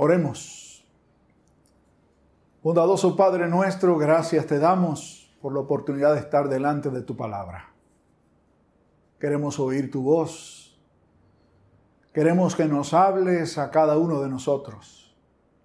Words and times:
Oremos. 0.00 0.86
Bondadoso 2.62 3.16
Padre 3.16 3.48
nuestro, 3.48 3.98
gracias 3.98 4.46
te 4.46 4.60
damos 4.60 5.36
por 5.42 5.52
la 5.52 5.58
oportunidad 5.58 6.14
de 6.14 6.20
estar 6.20 6.48
delante 6.48 6.88
de 6.90 7.02
tu 7.02 7.16
palabra. 7.16 7.72
Queremos 9.18 9.58
oír 9.58 9.90
tu 9.90 10.02
voz. 10.02 10.80
Queremos 12.14 12.54
que 12.54 12.66
nos 12.66 12.94
hables 12.94 13.58
a 13.58 13.72
cada 13.72 13.98
uno 13.98 14.20
de 14.22 14.28
nosotros. 14.28 15.16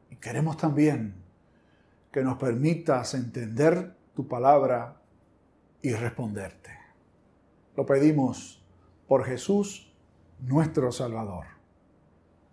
Y 0.09 0.16
queremos 0.16 0.57
también 0.57 1.23
que 2.11 2.23
nos 2.23 2.39
permitas 2.39 3.13
entender 3.13 3.95
tu 4.15 4.27
palabra 4.27 5.00
y 5.84 5.93
responderte. 5.93 6.71
Lo 7.75 7.86
pedimos 7.86 8.65
por 9.07 9.25
Jesús, 9.25 9.93
nuestro 10.39 10.91
Salvador. 10.91 11.45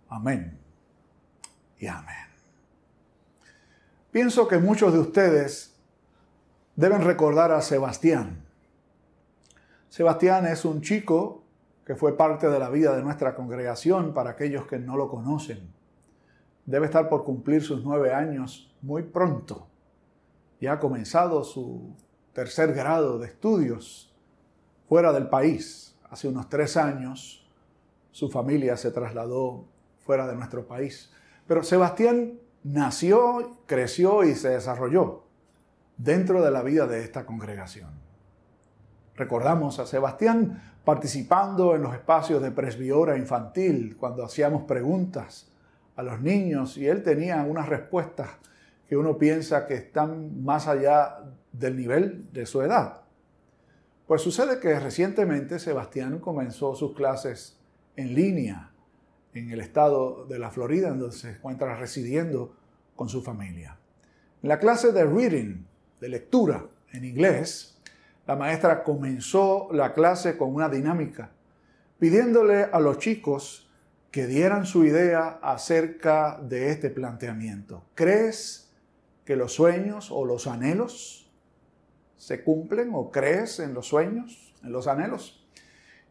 Amén 0.09 0.60
y 1.81 1.87
amén. 1.87 2.15
Pienso 4.11 4.47
que 4.47 4.59
muchos 4.59 4.93
de 4.93 4.99
ustedes 4.99 5.75
deben 6.75 7.01
recordar 7.01 7.51
a 7.51 7.61
Sebastián. 7.61 8.45
Sebastián 9.89 10.45
es 10.45 10.63
un 10.63 10.81
chico 10.81 11.43
que 11.83 11.95
fue 11.95 12.15
parte 12.15 12.47
de 12.47 12.59
la 12.59 12.69
vida 12.69 12.95
de 12.95 13.01
nuestra 13.01 13.35
congregación 13.35 14.13
para 14.13 14.29
aquellos 14.29 14.67
que 14.67 14.77
no 14.77 14.95
lo 14.95 15.09
conocen. 15.09 15.73
Debe 16.65 16.85
estar 16.85 17.09
por 17.09 17.23
cumplir 17.23 17.63
sus 17.63 17.83
nueve 17.83 18.13
años 18.13 18.71
muy 18.83 19.01
pronto. 19.01 19.67
Ya 20.59 20.73
ha 20.73 20.79
comenzado 20.79 21.43
su 21.43 21.95
tercer 22.33 22.73
grado 22.73 23.17
de 23.17 23.27
estudios 23.27 24.13
fuera 24.87 25.11
del 25.11 25.29
país. 25.29 25.97
Hace 26.11 26.27
unos 26.27 26.47
tres 26.47 26.77
años 26.77 27.49
su 28.11 28.29
familia 28.29 28.77
se 28.77 28.91
trasladó 28.91 29.65
fuera 30.05 30.27
de 30.27 30.35
nuestro 30.35 30.67
país. 30.67 31.11
Pero 31.47 31.63
Sebastián 31.63 32.39
nació, 32.63 33.57
creció 33.65 34.23
y 34.23 34.35
se 34.35 34.49
desarrolló 34.49 35.23
dentro 35.97 36.41
de 36.41 36.51
la 36.51 36.63
vida 36.63 36.87
de 36.87 37.03
esta 37.03 37.25
congregación. 37.25 37.89
Recordamos 39.15 39.79
a 39.79 39.85
Sebastián 39.85 40.61
participando 40.83 41.75
en 41.75 41.83
los 41.83 41.93
espacios 41.93 42.41
de 42.41 42.51
presbiora 42.51 43.17
infantil 43.17 43.95
cuando 43.97 44.23
hacíamos 44.23 44.63
preguntas 44.63 45.51
a 45.95 46.03
los 46.03 46.21
niños 46.21 46.77
y 46.77 46.87
él 46.87 47.03
tenía 47.03 47.43
unas 47.43 47.69
respuestas 47.69 48.29
que 48.87 48.97
uno 48.97 49.17
piensa 49.17 49.67
que 49.67 49.75
están 49.75 50.43
más 50.43 50.67
allá 50.67 51.19
del 51.51 51.77
nivel 51.77 52.31
de 52.33 52.45
su 52.45 52.61
edad. 52.61 53.01
Pues 54.07 54.21
sucede 54.21 54.59
que 54.59 54.79
recientemente 54.79 55.59
Sebastián 55.59 56.19
comenzó 56.19 56.75
sus 56.75 56.95
clases 56.95 57.59
en 57.95 58.15
línea 58.15 58.70
en 59.33 59.51
el 59.51 59.61
estado 59.61 60.25
de 60.25 60.39
la 60.39 60.51
Florida, 60.51 60.89
donde 60.89 61.11
se 61.11 61.31
encuentra 61.31 61.75
residiendo 61.75 62.55
con 62.95 63.09
su 63.09 63.21
familia. 63.21 63.77
En 64.43 64.49
la 64.49 64.59
clase 64.59 64.91
de 64.91 65.05
reading, 65.05 65.63
de 65.99 66.09
lectura 66.09 66.65
en 66.91 67.05
inglés, 67.05 67.79
la 68.27 68.35
maestra 68.35 68.83
comenzó 68.83 69.69
la 69.71 69.93
clase 69.93 70.37
con 70.37 70.53
una 70.53 70.69
dinámica, 70.69 71.31
pidiéndole 71.99 72.63
a 72.63 72.79
los 72.79 72.97
chicos 72.97 73.69
que 74.11 74.27
dieran 74.27 74.65
su 74.65 74.83
idea 74.83 75.39
acerca 75.41 76.39
de 76.41 76.69
este 76.69 76.89
planteamiento. 76.89 77.85
¿Crees 77.95 78.71
que 79.23 79.35
los 79.35 79.53
sueños 79.53 80.11
o 80.11 80.25
los 80.25 80.47
anhelos 80.47 81.31
se 82.17 82.43
cumplen 82.43 82.91
o 82.93 83.09
crees 83.11 83.59
en 83.59 83.73
los 83.73 83.87
sueños, 83.87 84.53
en 84.63 84.71
los 84.71 84.87
anhelos? 84.87 85.47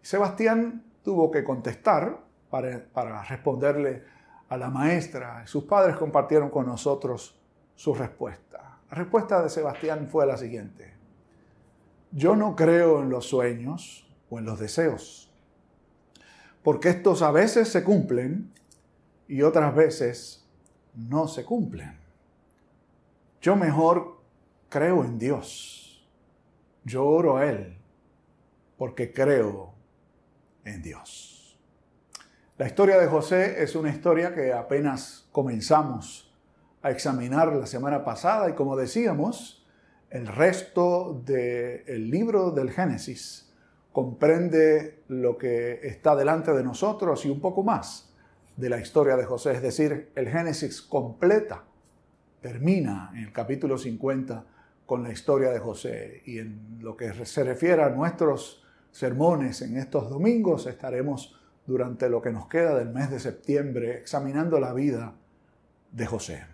Sebastián 0.01 0.85
tuvo 1.03 1.31
que 1.31 1.45
contestar 1.45 2.30
para, 2.51 3.23
responderle 3.23 4.03
a 4.49 4.57
la 4.57 4.69
maestra. 4.69 5.47
Sus 5.47 5.65
padres 5.65 5.97
compartieron 5.97 6.51
con 6.51 6.67
nosotros 6.67 7.39
su 7.75 7.95
respuesta. 7.95 8.79
La 8.91 8.97
respuesta 8.97 9.43
de 9.43 9.49
Sebastián 9.49 10.09
fue 10.11 10.27
la 10.27 10.37
siguiente. 10.37 10.93
Yo 12.11 12.35
no 12.35 12.57
creo 12.57 13.01
en 13.01 13.09
los 13.09 13.27
sueños 13.27 14.07
o 14.29 14.39
en 14.39 14.45
los 14.45 14.59
deseos, 14.59 15.31
porque 16.63 16.89
estos 16.89 17.23
a 17.23 17.31
veces 17.31 17.69
se 17.69 17.85
cumplen 17.85 18.51
y 19.29 19.43
otras 19.43 19.75
veces 19.75 20.45
no 20.95 21.29
se 21.29 21.45
cumplen. 21.45 21.97
Yo 23.41 23.55
mejor 23.55 24.19
creo 24.69 25.05
en 25.05 25.19
Dios. 25.19 26.05
Yo 26.85 27.07
oro 27.07 27.37
a 27.37 27.47
Él 27.47 27.77
porque 28.77 29.13
creo 29.13 29.75
en 30.65 30.83
Dios. 30.83 31.40
La 32.61 32.67
historia 32.67 32.99
de 32.99 33.07
José 33.07 33.63
es 33.63 33.75
una 33.75 33.89
historia 33.89 34.35
que 34.35 34.53
apenas 34.53 35.27
comenzamos 35.33 36.31
a 36.83 36.91
examinar 36.91 37.57
la 37.57 37.65
semana 37.65 38.05
pasada 38.05 38.51
y 38.51 38.53
como 38.53 38.77
decíamos, 38.77 39.67
el 40.11 40.27
resto 40.27 41.23
del 41.25 42.11
libro 42.11 42.51
del 42.51 42.71
Génesis 42.71 43.51
comprende 43.93 45.05
lo 45.09 45.39
que 45.39 45.81
está 45.85 46.15
delante 46.15 46.53
de 46.53 46.63
nosotros 46.63 47.25
y 47.25 47.31
un 47.31 47.41
poco 47.41 47.63
más 47.63 48.13
de 48.59 48.69
la 48.69 48.79
historia 48.79 49.17
de 49.17 49.25
José, 49.25 49.53
es 49.53 49.63
decir, 49.63 50.11
el 50.15 50.29
Génesis 50.29 50.83
completa, 50.83 51.65
termina 52.43 53.11
en 53.15 53.21
el 53.21 53.33
capítulo 53.33 53.79
50 53.79 54.45
con 54.85 55.03
la 55.03 55.11
historia 55.11 55.49
de 55.49 55.61
José. 55.61 56.23
Y 56.27 56.41
en 56.41 56.77
lo 56.83 56.95
que 56.95 57.25
se 57.25 57.43
refiere 57.43 57.83
a 57.83 57.89
nuestros 57.89 58.63
sermones 58.91 59.63
en 59.63 59.79
estos 59.79 60.11
domingos 60.11 60.67
estaremos 60.67 61.40
durante 61.71 62.09
lo 62.09 62.21
que 62.21 62.33
nos 62.33 62.49
queda 62.49 62.75
del 62.77 62.91
mes 62.91 63.11
de 63.11 63.21
septiembre 63.21 63.97
examinando 63.97 64.59
la 64.59 64.73
vida 64.73 65.15
de 65.93 66.05
José. 66.05 66.45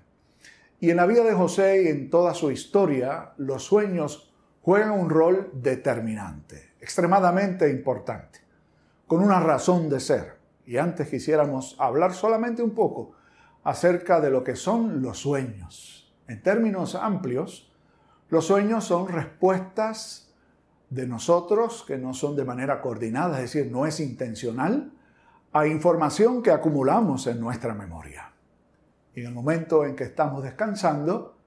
Y 0.79 0.91
en 0.91 0.97
la 0.99 1.07
vida 1.07 1.25
de 1.25 1.33
José 1.33 1.85
y 1.85 1.89
en 1.89 2.11
toda 2.11 2.35
su 2.35 2.51
historia, 2.51 3.33
los 3.39 3.65
sueños 3.65 4.35
juegan 4.61 4.91
un 4.91 5.09
rol 5.09 5.51
determinante, 5.55 6.75
extremadamente 6.81 7.71
importante, 7.71 8.41
con 9.07 9.23
una 9.23 9.41
razón 9.41 9.89
de 9.89 10.01
ser. 10.01 10.37
Y 10.67 10.77
antes 10.77 11.09
quisiéramos 11.09 11.77
hablar 11.79 12.13
solamente 12.13 12.63
un 12.63 12.75
poco 12.75 13.13
acerca 13.65 14.21
de 14.21 14.31
lo 14.31 14.45
que 14.45 14.55
son 14.55 15.01
los 15.01 15.19
sueños. 15.19 16.15
En 16.29 16.43
términos 16.43 16.95
amplios, 16.95 17.73
los 18.29 18.47
sueños 18.47 18.85
son 18.85 19.09
respuestas 19.09 20.35
de 20.91 21.07
nosotros 21.07 21.85
que 21.87 21.97
no 21.97 22.13
son 22.13 22.37
de 22.37 22.45
manera 22.45 22.83
coordinada, 22.83 23.41
es 23.41 23.53
decir, 23.53 23.73
no 23.73 23.87
es 23.87 23.99
intencional, 23.99 24.93
a 25.59 25.67
información 25.67 26.43
que 26.43 26.51
acumulamos 26.51 27.27
en 27.27 27.41
nuestra 27.41 27.73
memoria. 27.73 28.31
Y 29.15 29.21
en 29.21 29.29
el 29.29 29.33
momento 29.33 29.87
en 29.87 29.97
que 29.97 30.05
estamos 30.05 30.43
descansando, 30.43 31.39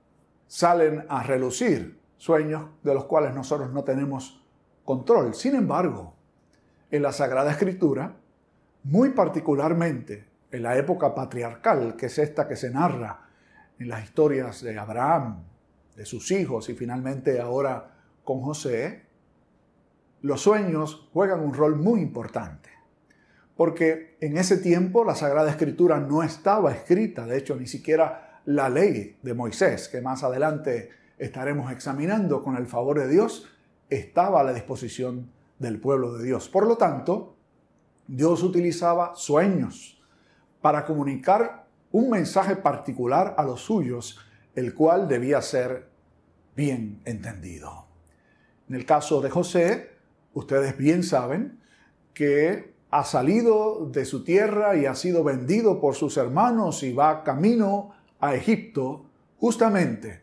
salen 0.47 1.05
a 1.07 1.21
relucir 1.21 1.99
sueños 2.17 2.69
de 2.81 2.95
los 2.95 3.05
cuales 3.05 3.35
nosotros 3.35 3.71
no 3.71 3.83
tenemos 3.83 4.43
control. 4.83 5.35
Sin 5.35 5.53
embargo, 5.53 6.15
en 6.89 7.03
la 7.03 7.11
Sagrada 7.11 7.51
Escritura, 7.51 8.15
muy 8.85 9.09
particularmente 9.09 10.25
en 10.51 10.63
la 10.63 10.75
época 10.75 11.13
patriarcal, 11.13 11.95
que 11.95 12.07
es 12.07 12.17
esta 12.17 12.47
que 12.47 12.55
se 12.55 12.71
narra 12.71 13.29
en 13.77 13.89
las 13.89 14.03
historias 14.03 14.63
de 14.63 14.79
Abraham, 14.79 15.43
de 15.95 16.05
sus 16.07 16.31
hijos 16.31 16.67
y 16.69 16.73
finalmente 16.73 17.39
ahora 17.39 17.93
con 18.23 18.41
José, 18.41 19.05
los 20.21 20.41
sueños 20.41 21.07
juegan 21.13 21.41
un 21.41 21.53
rol 21.53 21.75
muy 21.75 22.01
importante 22.01 22.78
porque 23.59 24.15
en 24.21 24.37
ese 24.37 24.55
tiempo 24.55 25.03
la 25.03 25.15
Sagrada 25.15 25.49
Escritura 25.49 25.99
no 25.99 26.23
estaba 26.23 26.71
escrita, 26.71 27.25
de 27.25 27.37
hecho 27.37 27.57
ni 27.57 27.67
siquiera 27.67 28.39
la 28.45 28.69
ley 28.69 29.17
de 29.21 29.33
Moisés, 29.33 29.89
que 29.89 29.99
más 29.99 30.23
adelante 30.23 30.91
estaremos 31.17 31.69
examinando 31.69 32.41
con 32.41 32.55
el 32.55 32.67
favor 32.67 32.99
de 33.01 33.09
Dios, 33.09 33.49
estaba 33.89 34.39
a 34.39 34.43
la 34.45 34.53
disposición 34.53 35.29
del 35.57 35.77
pueblo 35.77 36.13
de 36.13 36.23
Dios. 36.23 36.47
Por 36.47 36.67
lo 36.67 36.77
tanto, 36.77 37.35
Dios 38.07 38.43
utilizaba 38.43 39.11
sueños 39.15 40.01
para 40.61 40.85
comunicar 40.85 41.65
un 41.91 42.11
mensaje 42.11 42.55
particular 42.55 43.35
a 43.37 43.43
los 43.43 43.59
suyos, 43.59 44.21
el 44.55 44.73
cual 44.73 45.09
debía 45.09 45.41
ser 45.41 45.89
bien 46.55 47.01
entendido. 47.03 47.87
En 48.69 48.75
el 48.75 48.85
caso 48.85 49.19
de 49.19 49.29
José, 49.29 49.97
ustedes 50.33 50.77
bien 50.77 51.03
saben 51.03 51.59
que 52.13 52.78
ha 52.91 53.03
salido 53.03 53.87
de 53.91 54.05
su 54.05 54.23
tierra 54.23 54.75
y 54.75 54.85
ha 54.85 54.95
sido 54.95 55.23
vendido 55.23 55.79
por 55.79 55.95
sus 55.95 56.17
hermanos 56.17 56.83
y 56.83 56.93
va 56.93 57.23
camino 57.23 57.91
a 58.19 58.35
Egipto, 58.35 59.05
justamente, 59.37 60.21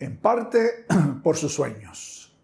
en 0.00 0.16
parte 0.18 0.86
por 1.22 1.36
sus 1.36 1.54
sueños. 1.54 2.34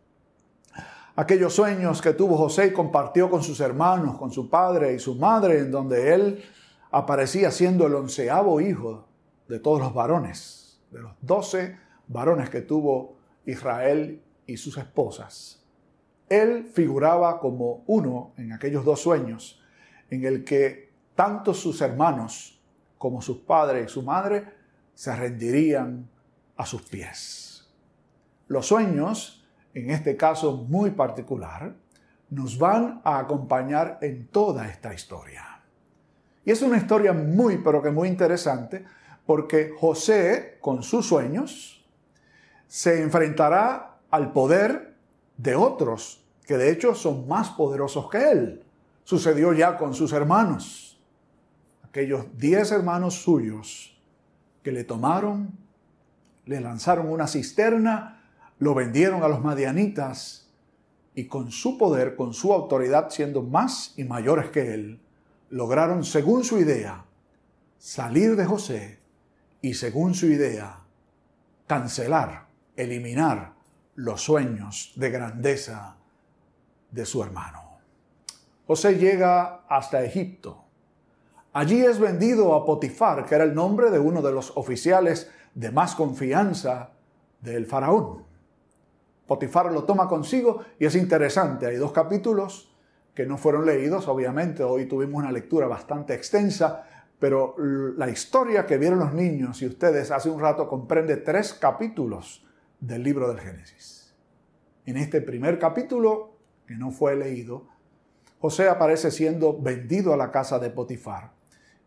Aquellos 1.16 1.52
sueños 1.52 2.00
que 2.00 2.12
tuvo 2.12 2.36
José 2.36 2.68
y 2.68 2.72
compartió 2.72 3.28
con 3.28 3.42
sus 3.42 3.58
hermanos, 3.58 4.16
con 4.16 4.30
su 4.30 4.48
padre 4.48 4.94
y 4.94 5.00
su 5.00 5.16
madre, 5.16 5.58
en 5.58 5.72
donde 5.72 6.14
él 6.14 6.44
aparecía 6.92 7.50
siendo 7.50 7.86
el 7.88 7.96
onceavo 7.96 8.60
hijo 8.60 9.08
de 9.48 9.58
todos 9.58 9.80
los 9.80 9.92
varones, 9.92 10.80
de 10.92 11.00
los 11.00 11.12
doce 11.20 11.76
varones 12.06 12.50
que 12.50 12.60
tuvo 12.60 13.16
Israel 13.44 14.22
y 14.46 14.56
sus 14.56 14.78
esposas. 14.78 15.66
Él 16.28 16.70
figuraba 16.72 17.40
como 17.40 17.84
uno 17.86 18.32
en 18.36 18.52
aquellos 18.52 18.84
dos 18.84 19.00
sueños 19.00 19.62
en 20.10 20.24
el 20.24 20.44
que 20.44 20.92
tanto 21.14 21.52
sus 21.52 21.80
hermanos 21.80 22.58
como 22.98 23.22
sus 23.22 23.38
padres 23.38 23.86
y 23.86 23.92
su 23.92 24.02
madre, 24.02 24.44
se 24.92 25.14
rendirían 25.14 26.08
a 26.56 26.66
sus 26.66 26.82
pies. 26.82 27.68
Los 28.48 28.66
sueños, 28.66 29.46
en 29.72 29.90
este 29.90 30.16
caso 30.16 30.64
muy 30.68 30.90
particular, 30.90 31.74
nos 32.30 32.58
van 32.58 33.00
a 33.04 33.18
acompañar 33.18 33.98
en 34.02 34.26
toda 34.26 34.68
esta 34.68 34.92
historia. 34.92 35.62
Y 36.44 36.50
es 36.50 36.60
una 36.62 36.76
historia 36.76 37.12
muy, 37.12 37.58
pero 37.58 37.80
que 37.80 37.90
muy 37.90 38.08
interesante, 38.08 38.84
porque 39.24 39.72
José, 39.78 40.58
con 40.60 40.82
sus 40.82 41.06
sueños, 41.06 41.86
se 42.66 43.02
enfrentará 43.02 43.98
al 44.10 44.32
poder 44.32 44.96
de 45.36 45.54
otros, 45.54 46.17
que 46.48 46.56
de 46.56 46.72
hecho 46.72 46.94
son 46.94 47.28
más 47.28 47.50
poderosos 47.50 48.08
que 48.08 48.30
él. 48.30 48.62
Sucedió 49.04 49.52
ya 49.52 49.76
con 49.76 49.92
sus 49.92 50.14
hermanos, 50.14 50.98
aquellos 51.82 52.24
diez 52.38 52.72
hermanos 52.72 53.22
suyos 53.22 53.94
que 54.62 54.72
le 54.72 54.82
tomaron, 54.82 55.50
le 56.46 56.62
lanzaron 56.62 57.10
una 57.10 57.26
cisterna, 57.26 58.22
lo 58.60 58.74
vendieron 58.74 59.22
a 59.22 59.28
los 59.28 59.44
madianitas 59.44 60.48
y 61.14 61.26
con 61.26 61.50
su 61.52 61.76
poder, 61.76 62.16
con 62.16 62.32
su 62.32 62.50
autoridad, 62.54 63.10
siendo 63.10 63.42
más 63.42 63.92
y 63.98 64.04
mayores 64.04 64.48
que 64.48 64.72
él, 64.72 65.00
lograron, 65.50 66.02
según 66.02 66.44
su 66.44 66.58
idea, 66.58 67.04
salir 67.78 68.36
de 68.36 68.46
José 68.46 69.00
y, 69.60 69.74
según 69.74 70.14
su 70.14 70.24
idea, 70.24 70.80
cancelar, 71.66 72.46
eliminar 72.74 73.52
los 73.96 74.22
sueños 74.22 74.94
de 74.96 75.10
grandeza 75.10 75.97
de 76.90 77.04
su 77.06 77.22
hermano. 77.22 77.78
José 78.66 78.96
llega 78.96 79.64
hasta 79.68 80.02
Egipto. 80.02 80.64
Allí 81.52 81.84
es 81.84 81.98
vendido 81.98 82.54
a 82.54 82.64
Potifar, 82.64 83.24
que 83.24 83.34
era 83.34 83.44
el 83.44 83.54
nombre 83.54 83.90
de 83.90 83.98
uno 83.98 84.20
de 84.22 84.32
los 84.32 84.56
oficiales 84.56 85.30
de 85.54 85.70
más 85.70 85.94
confianza 85.94 86.90
del 87.40 87.66
faraón. 87.66 88.24
Potifar 89.26 89.72
lo 89.72 89.84
toma 89.84 90.08
consigo 90.08 90.62
y 90.78 90.86
es 90.86 90.94
interesante, 90.94 91.66
hay 91.66 91.76
dos 91.76 91.92
capítulos 91.92 92.74
que 93.14 93.26
no 93.26 93.36
fueron 93.36 93.66
leídos, 93.66 94.06
obviamente, 94.06 94.62
hoy 94.62 94.86
tuvimos 94.86 95.20
una 95.20 95.32
lectura 95.32 95.66
bastante 95.66 96.14
extensa, 96.14 96.84
pero 97.18 97.56
la 97.58 98.08
historia 98.08 98.64
que 98.64 98.78
vieron 98.78 99.00
los 99.00 99.12
niños 99.12 99.60
y 99.60 99.66
ustedes 99.66 100.12
hace 100.12 100.30
un 100.30 100.40
rato 100.40 100.68
comprende 100.68 101.16
tres 101.16 101.52
capítulos 101.52 102.46
del 102.78 103.02
libro 103.02 103.28
del 103.28 103.40
Génesis. 103.40 104.14
En 104.86 104.96
este 104.96 105.20
primer 105.20 105.58
capítulo, 105.58 106.37
que 106.68 106.74
no 106.74 106.90
fue 106.90 107.16
leído, 107.16 107.66
José 108.38 108.68
aparece 108.68 109.10
siendo 109.10 109.58
vendido 109.58 110.12
a 110.12 110.18
la 110.18 110.30
casa 110.30 110.58
de 110.58 110.68
Potifar. 110.68 111.32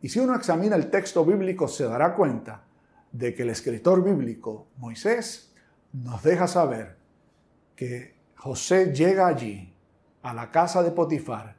Y 0.01 0.09
si 0.09 0.19
uno 0.19 0.35
examina 0.35 0.75
el 0.75 0.89
texto 0.89 1.23
bíblico 1.23 1.67
se 1.67 1.83
dará 1.83 2.15
cuenta 2.15 2.63
de 3.11 3.35
que 3.35 3.43
el 3.43 3.51
escritor 3.51 4.03
bíblico, 4.03 4.69
Moisés, 4.77 5.53
nos 5.93 6.23
deja 6.23 6.47
saber 6.47 6.97
que 7.75 8.15
José 8.35 8.91
llega 8.91 9.27
allí 9.27 9.71
a 10.23 10.33
la 10.33 10.49
casa 10.49 10.81
de 10.81 10.89
Potifar 10.89 11.57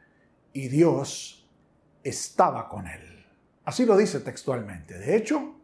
y 0.52 0.66
Dios 0.66 1.48
estaba 2.02 2.68
con 2.68 2.88
él. 2.88 3.24
Así 3.64 3.86
lo 3.86 3.96
dice 3.96 4.18
textualmente. 4.18 4.98
De 4.98 5.14
hecho, 5.14 5.54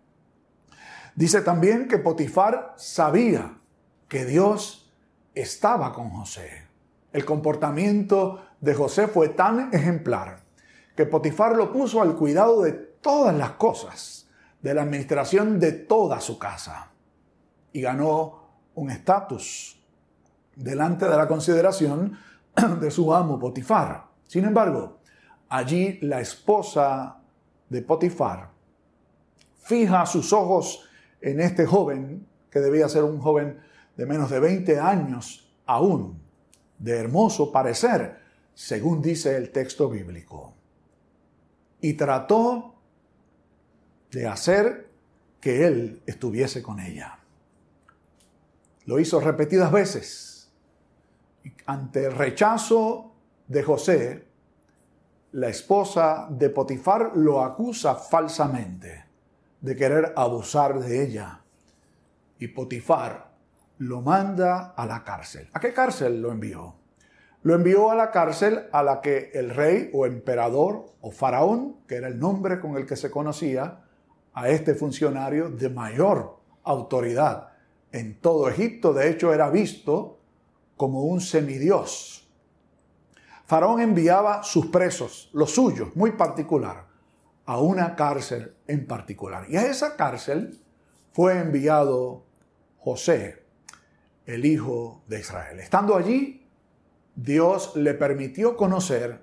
dice 1.16 1.40
también 1.40 1.88
que 1.88 1.98
Potifar 1.98 2.74
sabía 2.76 3.58
que 4.06 4.24
Dios 4.24 4.94
estaba 5.34 5.92
con 5.92 6.10
José. 6.10 6.67
El 7.12 7.24
comportamiento 7.24 8.42
de 8.60 8.74
José 8.74 9.08
fue 9.08 9.30
tan 9.30 9.70
ejemplar 9.72 10.40
que 10.94 11.06
Potifar 11.06 11.56
lo 11.56 11.72
puso 11.72 12.02
al 12.02 12.16
cuidado 12.16 12.62
de 12.62 12.72
todas 12.72 13.34
las 13.36 13.52
cosas, 13.52 14.28
de 14.60 14.74
la 14.74 14.82
administración 14.82 15.60
de 15.60 15.72
toda 15.72 16.20
su 16.20 16.38
casa. 16.38 16.90
Y 17.72 17.80
ganó 17.80 18.42
un 18.74 18.90
estatus 18.90 19.80
delante 20.56 21.08
de 21.08 21.16
la 21.16 21.28
consideración 21.28 22.18
de 22.80 22.90
su 22.90 23.14
amo 23.14 23.38
Potifar. 23.38 24.06
Sin 24.26 24.44
embargo, 24.44 24.98
allí 25.48 25.98
la 26.02 26.20
esposa 26.20 27.18
de 27.68 27.82
Potifar 27.82 28.50
fija 29.62 30.04
sus 30.06 30.32
ojos 30.32 30.84
en 31.20 31.40
este 31.40 31.66
joven, 31.66 32.26
que 32.50 32.60
debía 32.60 32.88
ser 32.88 33.04
un 33.04 33.20
joven 33.20 33.60
de 33.96 34.06
menos 34.06 34.30
de 34.30 34.40
20 34.40 34.80
años 34.80 35.52
aún, 35.66 36.17
de 36.78 36.96
hermoso 36.96 37.50
parecer, 37.52 38.18
según 38.54 39.02
dice 39.02 39.36
el 39.36 39.50
texto 39.50 39.88
bíblico. 39.88 40.54
Y 41.80 41.94
trató 41.94 42.74
de 44.10 44.26
hacer 44.26 44.88
que 45.40 45.66
él 45.66 46.02
estuviese 46.06 46.62
con 46.62 46.80
ella. 46.80 47.18
Lo 48.86 48.98
hizo 48.98 49.20
repetidas 49.20 49.70
veces 49.70 50.28
ante 51.66 52.06
el 52.06 52.12
rechazo 52.12 53.12
de 53.46 53.62
José, 53.62 54.24
la 55.32 55.48
esposa 55.48 56.26
de 56.30 56.50
Potifar 56.50 57.12
lo 57.14 57.44
acusa 57.44 57.94
falsamente 57.94 59.04
de 59.60 59.76
querer 59.76 60.12
abusar 60.16 60.78
de 60.78 61.04
ella. 61.04 61.42
Y 62.38 62.48
Potifar 62.48 63.27
lo 63.78 64.02
manda 64.02 64.74
a 64.76 64.86
la 64.86 65.04
cárcel. 65.04 65.48
¿A 65.52 65.60
qué 65.60 65.72
cárcel 65.72 66.20
lo 66.20 66.32
envió? 66.32 66.74
Lo 67.42 67.54
envió 67.54 67.90
a 67.90 67.94
la 67.94 68.10
cárcel 68.10 68.66
a 68.72 68.82
la 68.82 69.00
que 69.00 69.30
el 69.32 69.50
rey 69.50 69.90
o 69.94 70.06
emperador 70.06 70.86
o 71.00 71.10
faraón, 71.10 71.76
que 71.86 71.94
era 71.96 72.08
el 72.08 72.18
nombre 72.18 72.60
con 72.60 72.76
el 72.76 72.86
que 72.86 72.96
se 72.96 73.10
conocía 73.10 73.84
a 74.34 74.48
este 74.48 74.74
funcionario 74.74 75.48
de 75.48 75.68
mayor 75.68 76.38
autoridad 76.64 77.52
en 77.92 78.20
todo 78.20 78.48
Egipto, 78.48 78.92
de 78.92 79.10
hecho 79.10 79.32
era 79.32 79.50
visto 79.50 80.18
como 80.76 81.04
un 81.04 81.20
semidios. 81.20 82.28
Faraón 83.46 83.80
enviaba 83.80 84.42
sus 84.42 84.66
presos, 84.66 85.30
los 85.32 85.52
suyos, 85.52 85.96
muy 85.96 86.12
particular, 86.12 86.86
a 87.46 87.58
una 87.58 87.96
cárcel 87.96 88.54
en 88.66 88.86
particular. 88.86 89.46
Y 89.48 89.56
a 89.56 89.62
esa 89.62 89.96
cárcel 89.96 90.60
fue 91.12 91.38
enviado 91.38 92.26
José, 92.78 93.47
el 94.28 94.44
hijo 94.44 95.02
de 95.08 95.20
Israel. 95.20 95.58
Estando 95.58 95.96
allí, 95.96 96.46
Dios 97.16 97.74
le 97.76 97.94
permitió 97.94 98.58
conocer 98.58 99.22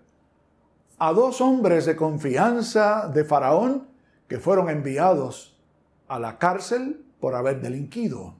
a 0.97 1.13
dos 1.13 1.41
hombres 1.41 1.85
de 1.85 1.95
confianza 1.95 3.07
de 3.07 3.23
Faraón 3.23 3.87
que 4.27 4.39
fueron 4.39 4.67
enviados 4.67 5.61
a 6.07 6.17
la 6.17 6.39
cárcel 6.39 7.05
por 7.19 7.35
haber 7.35 7.61
delinquido. 7.61 8.35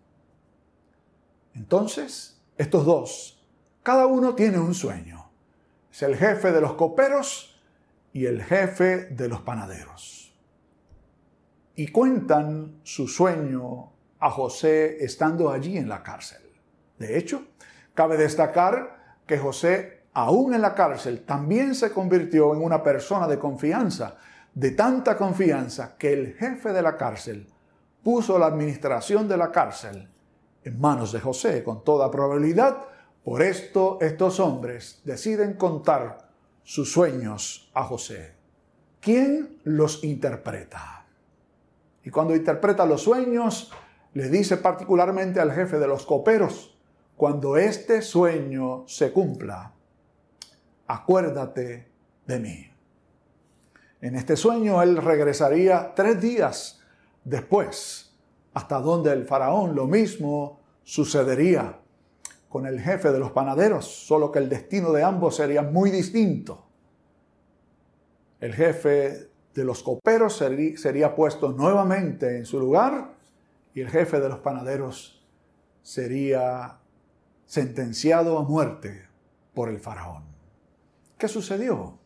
Entonces, 1.53 2.41
estos 2.57 2.83
dos, 2.83 3.47
cada 3.83 4.07
uno 4.07 4.33
tiene 4.33 4.57
un 4.57 4.73
sueño. 4.73 5.29
Es 5.91 6.01
el 6.01 6.15
jefe 6.15 6.51
de 6.51 6.61
los 6.61 6.73
coperos 6.73 7.61
y 8.11 8.25
el 8.25 8.41
jefe 8.41 9.05
de 9.05 9.29
los 9.29 9.41
panaderos. 9.41 10.35
Y 11.75 11.89
cuentan 11.89 12.79
su 12.81 13.07
sueño 13.07 13.91
a 14.19 14.31
José 14.31 15.03
estando 15.05 15.51
allí 15.51 15.77
en 15.77 15.87
la 15.87 16.01
cárcel. 16.01 16.44
De 16.97 17.17
hecho, 17.17 17.43
cabe 17.93 18.17
destacar 18.17 19.19
que 19.25 19.37
José, 19.37 20.03
aún 20.13 20.53
en 20.53 20.61
la 20.61 20.75
cárcel, 20.75 21.23
también 21.25 21.75
se 21.75 21.91
convirtió 21.91 22.53
en 22.53 22.61
una 22.61 22.83
persona 22.83 23.27
de 23.27 23.39
confianza, 23.39 24.17
de 24.53 24.71
tanta 24.71 25.17
confianza 25.17 25.95
que 25.97 26.13
el 26.13 26.33
jefe 26.35 26.71
de 26.71 26.81
la 26.81 26.95
cárcel 26.95 27.47
puso 28.03 28.37
la 28.37 28.45
administración 28.45 29.27
de 29.27 29.37
la 29.37 29.51
cárcel 29.51 30.09
en 30.63 30.79
manos 30.79 31.11
de 31.11 31.19
José, 31.19 31.63
con 31.63 31.83
toda 31.83 32.11
probabilidad. 32.11 32.77
Por 33.23 33.41
esto 33.41 33.97
estos 34.01 34.39
hombres 34.39 35.01
deciden 35.03 35.53
contar 35.53 36.29
sus 36.63 36.91
sueños 36.91 37.71
a 37.73 37.83
José. 37.83 38.35
¿Quién 38.99 39.59
los 39.63 40.03
interpreta? 40.03 41.05
Y 42.03 42.09
cuando 42.09 42.35
interpreta 42.35 42.85
los 42.85 43.01
sueños, 43.01 43.71
le 44.13 44.29
dice 44.29 44.57
particularmente 44.57 45.39
al 45.39 45.51
jefe 45.51 45.77
de 45.77 45.87
los 45.87 46.05
coperos, 46.05 46.74
cuando 47.15 47.57
este 47.57 48.01
sueño 48.01 48.83
se 48.87 49.11
cumpla, 49.11 49.73
acuérdate 50.87 51.87
de 52.25 52.39
mí. 52.39 52.71
En 54.01 54.15
este 54.15 54.35
sueño 54.35 54.81
él 54.81 54.97
regresaría 54.97 55.93
tres 55.95 56.21
días 56.21 56.81
después 57.23 58.13
hasta 58.53 58.79
donde 58.79 59.11
el 59.11 59.25
faraón 59.25 59.75
lo 59.75 59.87
mismo 59.87 60.59
sucedería 60.83 61.79
con 62.49 62.65
el 62.65 62.79
jefe 62.79 63.11
de 63.11 63.19
los 63.19 63.31
panaderos, 63.31 63.85
solo 63.85 64.31
que 64.31 64.39
el 64.39 64.47
destino 64.47 64.91
de 64.91 65.03
ambos 65.03 65.35
sería 65.35 65.61
muy 65.61 65.91
distinto. 65.91 66.65
El 68.39 68.53
jefe 68.53 69.29
de 69.53 69.63
los 69.63 69.83
coperos 69.83 70.41
sería 70.75 71.15
puesto 71.15 71.51
nuevamente 71.51 72.37
en 72.37 72.45
su 72.45 72.59
lugar 72.59 73.13
y 73.73 73.81
el 73.81 73.89
jefe 73.89 74.19
de 74.19 74.29
los 74.29 74.39
panaderos 74.39 75.25
sería 75.81 76.77
sentenciado 77.45 78.37
a 78.37 78.43
muerte 78.43 79.07
por 79.53 79.69
el 79.69 79.79
faraón. 79.79 80.23
¿Qué 81.17 81.27
sucedió? 81.27 81.97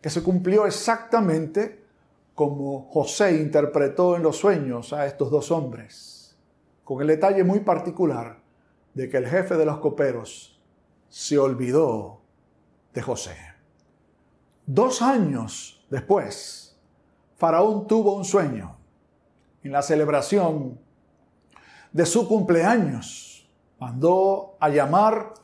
Que 0.00 0.10
se 0.10 0.22
cumplió 0.22 0.66
exactamente 0.66 1.84
como 2.34 2.88
José 2.90 3.36
interpretó 3.36 4.16
en 4.16 4.22
los 4.22 4.36
sueños 4.36 4.92
a 4.92 5.06
estos 5.06 5.30
dos 5.30 5.50
hombres, 5.50 6.36
con 6.82 7.00
el 7.00 7.06
detalle 7.06 7.44
muy 7.44 7.60
particular 7.60 8.40
de 8.92 9.08
que 9.08 9.18
el 9.18 9.26
jefe 9.26 9.56
de 9.56 9.64
los 9.64 9.78
coperos 9.78 10.60
se 11.08 11.38
olvidó 11.38 12.20
de 12.92 13.02
José. 13.02 13.36
Dos 14.66 15.02
años 15.02 15.84
después, 15.90 16.76
Faraón 17.36 17.86
tuvo 17.86 18.16
un 18.16 18.24
sueño 18.24 18.76
en 19.62 19.72
la 19.72 19.82
celebración 19.82 20.78
de 21.92 22.06
su 22.06 22.26
cumpleaños. 22.26 23.33
Mandó 23.84 24.56
a 24.60 24.70
llamar 24.70 25.34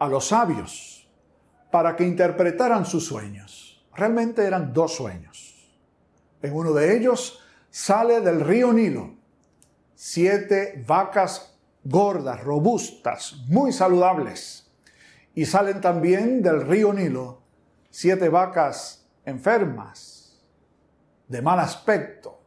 a 0.00 0.08
los 0.08 0.26
sabios 0.26 1.08
para 1.70 1.94
que 1.94 2.02
interpretaran 2.02 2.84
sus 2.84 3.06
sueños. 3.06 3.80
Realmente 3.94 4.44
eran 4.44 4.72
dos 4.72 4.96
sueños. 4.96 5.70
En 6.42 6.52
uno 6.52 6.72
de 6.72 6.96
ellos 6.96 7.38
sale 7.70 8.20
del 8.22 8.40
río 8.40 8.72
Nilo 8.72 9.14
siete 9.94 10.82
vacas 10.84 11.56
gordas, 11.84 12.42
robustas, 12.42 13.36
muy 13.46 13.72
saludables. 13.72 14.68
Y 15.36 15.46
salen 15.46 15.80
también 15.80 16.42
del 16.42 16.66
río 16.66 16.92
Nilo 16.92 17.40
siete 17.88 18.28
vacas 18.28 19.06
enfermas, 19.24 20.44
de 21.28 21.40
mal 21.40 21.60
aspecto, 21.60 22.40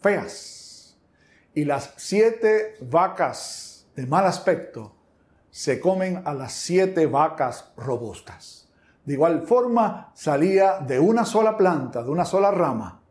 feas. 0.00 0.96
Y 1.52 1.64
las 1.64 1.94
siete 1.96 2.76
vacas 2.80 3.71
de 3.94 4.06
mal 4.06 4.26
aspecto 4.26 4.96
se 5.50 5.80
comen 5.80 6.22
a 6.24 6.32
las 6.32 6.52
siete 6.52 7.06
vacas 7.06 7.72
robustas. 7.76 8.68
De 9.04 9.14
igual 9.14 9.42
forma 9.42 10.12
salía 10.14 10.78
de 10.78 10.98
una 10.98 11.24
sola 11.24 11.56
planta, 11.56 12.02
de 12.02 12.10
una 12.10 12.24
sola 12.24 12.50
rama, 12.50 13.02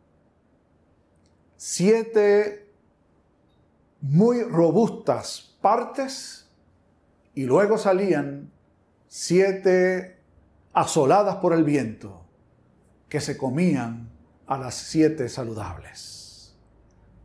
siete 1.56 2.74
muy 4.00 4.42
robustas 4.42 5.56
partes 5.60 6.50
y 7.34 7.44
luego 7.44 7.78
salían 7.78 8.50
siete 9.06 10.18
asoladas 10.72 11.36
por 11.36 11.52
el 11.52 11.62
viento 11.62 12.24
que 13.08 13.20
se 13.20 13.36
comían 13.36 14.10
a 14.46 14.58
las 14.58 14.74
siete 14.74 15.28
saludables. 15.28 16.56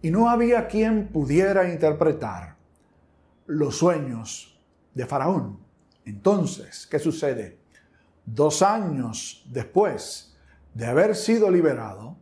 Y 0.02 0.12
no 0.12 0.30
había 0.30 0.68
quien 0.68 1.08
pudiera 1.08 1.72
interpretar 1.72 2.57
los 3.48 3.78
sueños 3.78 4.60
de 4.94 5.06
Faraón. 5.06 5.60
Entonces, 6.06 6.88
¿qué 6.88 7.00
sucede? 7.00 7.60
Dos 8.26 8.62
años 8.62 9.46
después 9.50 10.38
de 10.74 10.86
haber 10.86 11.16
sido 11.16 11.50
liberado, 11.50 12.18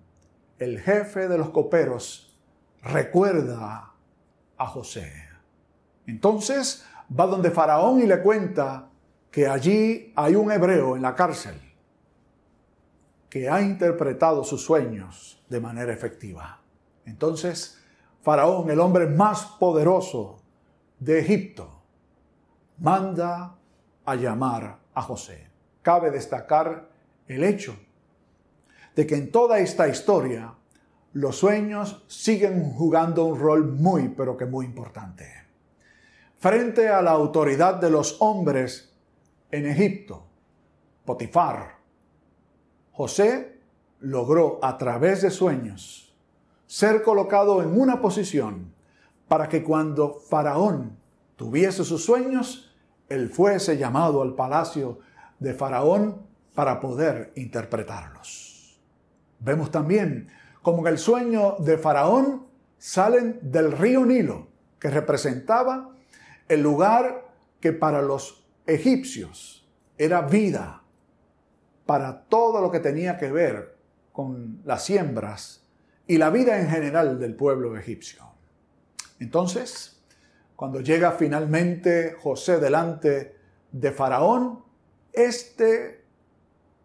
el 0.60 0.80
jefe 0.80 1.28
de 1.28 1.38
los 1.38 1.50
coperos 1.50 2.34
recuerda 2.82 3.92
a 4.58 4.68
José. 4.68 5.12
Entonces 6.08 6.86
va 7.08 7.26
donde 7.26 7.52
Faraón 7.52 8.02
y 8.02 8.06
le 8.06 8.22
cuenta 8.22 8.90
que 9.32 9.48
allí 9.48 10.14
hay 10.16 10.36
un 10.36 10.52
hebreo 10.52 10.96
en 10.96 11.02
la 11.02 11.16
cárcel 11.16 11.60
que 13.30 13.50
ha 13.50 13.62
interpretado 13.62 14.44
sus 14.44 14.64
sueños 14.64 15.44
de 15.50 15.60
manera 15.60 15.92
efectiva. 15.92 16.62
Entonces 17.06 17.82
Faraón, 18.22 18.70
el 18.70 18.80
hombre 18.80 19.08
más 19.08 19.46
poderoso 19.60 20.45
de 21.06 21.20
Egipto, 21.20 21.70
manda 22.80 23.56
a 24.06 24.16
llamar 24.16 24.80
a 24.96 25.02
José. 25.04 25.48
Cabe 25.84 26.10
destacar 26.10 26.90
el 27.28 27.44
hecho 27.44 27.78
de 28.96 29.06
que 29.06 29.16
en 29.16 29.32
toda 29.32 29.60
esta 29.60 29.88
historia 29.88 30.56
los 31.14 31.38
sueños 31.38 32.04
siguen 32.08 32.72
jugando 32.72 33.26
un 33.26 33.40
rol 33.40 33.72
muy, 33.72 34.10
pero 34.10 34.36
que 34.36 34.46
muy 34.48 34.66
importante. 34.66 35.32
Frente 36.40 36.90
a 36.90 37.04
la 37.04 37.12
autoridad 37.12 37.76
de 37.76 37.92
los 37.92 38.18
hombres 38.20 38.92
en 39.52 39.68
Egipto, 39.68 40.26
Potifar, 41.06 41.76
José 42.92 43.60
logró 44.00 44.60
a 44.64 44.76
través 44.76 45.22
de 45.22 45.30
sueños 45.30 46.16
ser 46.66 47.04
colocado 47.04 47.62
en 47.62 47.80
una 47.80 48.02
posición 48.02 48.75
para 49.28 49.50
que 49.50 49.64
cuando 49.64 50.20
Faraón 50.30 50.98
tuviese 51.36 51.84
sus 51.84 52.04
sueños, 52.06 52.76
él 53.10 53.30
fuese 53.30 53.78
llamado 53.78 54.22
al 54.22 54.36
palacio 54.36 55.00
de 55.40 55.54
Faraón 55.54 56.22
para 56.54 56.80
poder 56.80 57.32
interpretarlos. 57.36 58.80
Vemos 59.40 59.72
también 59.72 60.30
como 60.62 60.88
en 60.88 60.94
el 60.94 60.98
sueño 60.98 61.58
de 61.60 61.78
Faraón 61.78 62.48
salen 62.78 63.40
del 63.42 63.72
río 63.72 64.06
Nilo, 64.06 64.48
que 64.80 64.90
representaba 64.90 65.92
el 66.48 66.62
lugar 66.62 67.26
que 67.60 67.74
para 67.74 68.02
los 68.02 68.46
egipcios 68.66 69.68
era 69.98 70.22
vida, 70.22 70.82
para 71.86 72.24
todo 72.24 72.62
lo 72.62 72.72
que 72.72 72.80
tenía 72.80 73.18
que 73.18 73.32
ver 73.32 73.78
con 74.12 74.62
las 74.66 74.86
siembras 74.86 75.68
y 76.08 76.18
la 76.18 76.30
vida 76.30 76.60
en 76.60 76.70
general 76.70 77.20
del 77.20 77.36
pueblo 77.36 77.78
egipcio. 77.78 78.35
Entonces, 79.20 80.02
cuando 80.56 80.82
llega 80.82 81.12
finalmente 81.12 82.16
José 82.22 82.60
delante 82.60 83.36
de 83.72 83.92
Faraón, 83.92 84.64
éste 85.12 86.06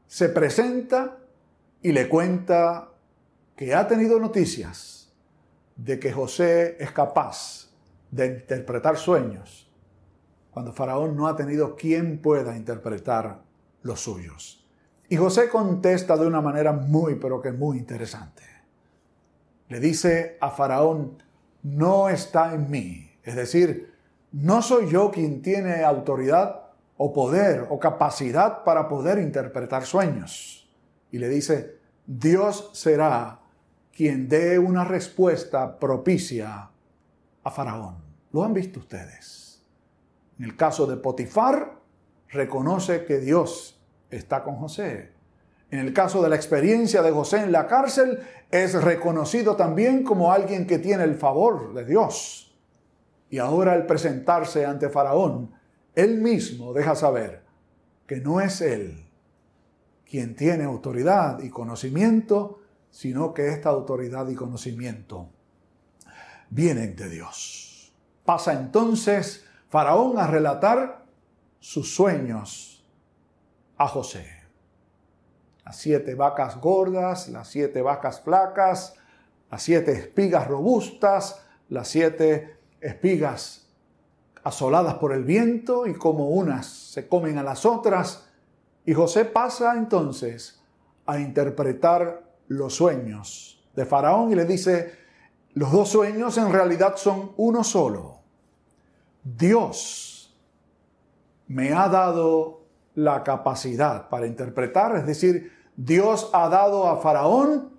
se 0.07 0.29
presenta 0.29 1.19
y 1.83 1.93
le 1.93 2.09
cuenta 2.09 2.91
que 3.57 3.75
ha 3.75 3.87
tenido 3.87 4.19
noticias 4.19 5.13
de 5.77 5.99
que 5.99 6.13
José 6.13 6.77
es 6.81 6.91
capaz 6.93 7.71
de 8.11 8.27
interpretar 8.27 8.97
sueños 8.97 9.71
cuando 10.51 10.73
Faraón 10.73 11.17
no 11.17 11.29
ha 11.29 11.37
tenido 11.37 11.77
quien 11.77 12.21
pueda 12.21 12.57
interpretar 12.57 13.43
los 13.83 14.01
suyos. 14.01 14.67
Y 15.09 15.17
José 15.17 15.49
contesta 15.49 16.17
de 16.17 16.27
una 16.27 16.41
manera 16.41 16.73
muy, 16.73 17.17
pero 17.17 17.41
que 17.41 17.53
muy 17.53 17.79
interesante. 17.79 18.43
Le 19.69 19.81
dice 19.81 20.37
a 20.41 20.51
Faraón, 20.51 21.23
no 21.63 22.09
está 22.09 22.55
en 22.55 22.71
mí. 22.71 23.13
Es 23.23 23.37
decir, 23.37 23.95
no 24.33 24.63
soy 24.63 24.91
yo 24.91 25.11
quien 25.11 25.43
tiene 25.43 25.83
autoridad 25.83 26.63
o 26.97 27.13
poder 27.13 27.67
o 27.71 27.79
capacidad 27.79 28.63
para 28.65 28.89
poder 28.89 29.19
interpretar 29.19 29.85
sueños 29.85 30.61
y 31.11 31.19
le 31.19 31.29
dice, 31.29 31.79
Dios 32.07 32.71
será 32.73 33.41
quien 33.93 34.29
dé 34.29 34.59
una 34.59 34.85
respuesta 34.85 35.79
propicia 35.79 36.71
a 37.43 37.51
Faraón. 37.51 37.97
¿Lo 38.33 38.45
han 38.45 38.55
visto 38.55 38.81
ustedes? 38.81 39.63
En 40.39 40.45
el 40.45 40.57
caso 40.57 40.87
de 40.87 40.97
Potifar, 40.97 41.79
reconoce 42.29 43.05
que 43.05 43.19
Dios 43.19 43.81
está 44.11 44.43
con 44.43 44.57
José. 44.57 45.13
En 45.71 45.79
el 45.79 45.93
caso 45.93 46.23
de 46.23 46.29
la 46.29 46.37
experiencia 46.37 47.03
de 47.03 47.13
José 47.13 47.39
en 47.39 47.53
la 47.53 47.67
cárcel, 47.67 48.19
es 48.51 48.75
reconocido 48.83 49.55
también 49.55 50.03
como 50.03 50.33
alguien 50.33 50.67
que 50.67 50.79
tiene 50.79 51.05
el 51.05 51.15
favor 51.15 51.73
de 51.75 51.85
Dios. 51.85 52.57
Y 53.31 53.39
ahora 53.39 53.73
al 53.73 53.87
presentarse 53.87 54.67
ante 54.67 54.89
Faraón, 54.89 55.53
él 55.95 56.21
mismo 56.21 56.73
deja 56.73 56.97
saber 56.97 57.45
que 58.07 58.21
no 58.21 58.41
es 58.41 58.61
él 58.61 59.07
quien 60.05 60.35
tiene 60.35 60.65
autoridad 60.65 61.41
y 61.41 61.51
conocimiento, 61.51 62.59
sino 62.91 63.33
que 63.33 63.51
esta 63.51 63.69
autoridad 63.69 64.29
y 64.29 64.35
conocimiento 64.35 65.29
vienen 66.51 66.97
de 66.97 67.09
Dios. 67.09 67.95
Pasa 68.25 68.53
entonces 68.55 69.45
Faraón 69.69 70.19
a 70.19 70.27
relatar 70.27 71.05
sus 71.61 71.95
sueños 71.95 72.85
a 73.77 73.87
José. 73.87 74.40
Las 75.71 75.77
siete 75.77 76.17
vacas 76.17 76.61
gordas, 76.61 77.29
las 77.29 77.47
siete 77.47 77.81
vacas 77.81 78.23
flacas, 78.23 78.97
las 79.53 79.63
siete 79.63 79.93
espigas 79.93 80.49
robustas, 80.49 81.43
las 81.69 81.87
siete 81.87 82.57
espigas 82.81 83.69
asoladas 84.43 84.95
por 84.95 85.13
el 85.13 85.23
viento 85.23 85.87
y 85.87 85.95
como 85.95 86.31
unas 86.31 86.67
se 86.67 87.07
comen 87.07 87.39
a 87.39 87.45
las 87.45 87.65
otras, 87.65 88.27
y 88.85 88.95
José 88.95 89.25
pasa 89.27 89.75
entonces 89.77 90.61
a 91.07 91.21
interpretar 91.21 92.25
los 92.49 92.75
sueños 92.75 93.65
de 93.77 93.87
Faraón 93.87 94.33
y 94.33 94.35
le 94.35 94.47
dice, 94.47 94.93
los 95.55 95.71
dos 95.71 95.89
sueños 95.89 96.37
en 96.37 96.53
realidad 96.53 96.97
son 96.97 97.31
uno 97.37 97.63
solo. 97.63 98.23
Dios 99.23 100.37
me 101.47 101.73
ha 101.73 101.89
dado 101.89 102.63
la 102.97 103.23
capacidad 103.23 104.09
para 104.09 104.27
interpretar, 104.27 104.97
es 104.97 105.07
decir, 105.07 105.60
Dios 105.83 106.29
ha 106.35 106.47
dado 106.51 106.89
a 106.89 106.99
Faraón 106.99 107.71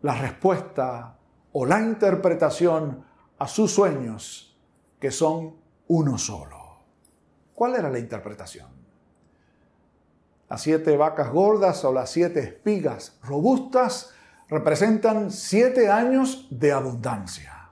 la 0.00 0.14
respuesta 0.14 1.18
o 1.52 1.66
la 1.66 1.78
interpretación 1.78 3.04
a 3.38 3.46
sus 3.46 3.74
sueños, 3.74 4.58
que 4.98 5.10
son 5.10 5.56
uno 5.88 6.16
solo. 6.16 6.56
¿Cuál 7.54 7.74
era 7.74 7.90
la 7.90 7.98
interpretación? 7.98 8.68
Las 10.48 10.62
siete 10.62 10.96
vacas 10.96 11.30
gordas 11.30 11.84
o 11.84 11.92
las 11.92 12.08
siete 12.08 12.40
espigas 12.40 13.18
robustas 13.22 14.14
representan 14.48 15.30
siete 15.30 15.90
años 15.90 16.48
de 16.50 16.72
abundancia, 16.72 17.68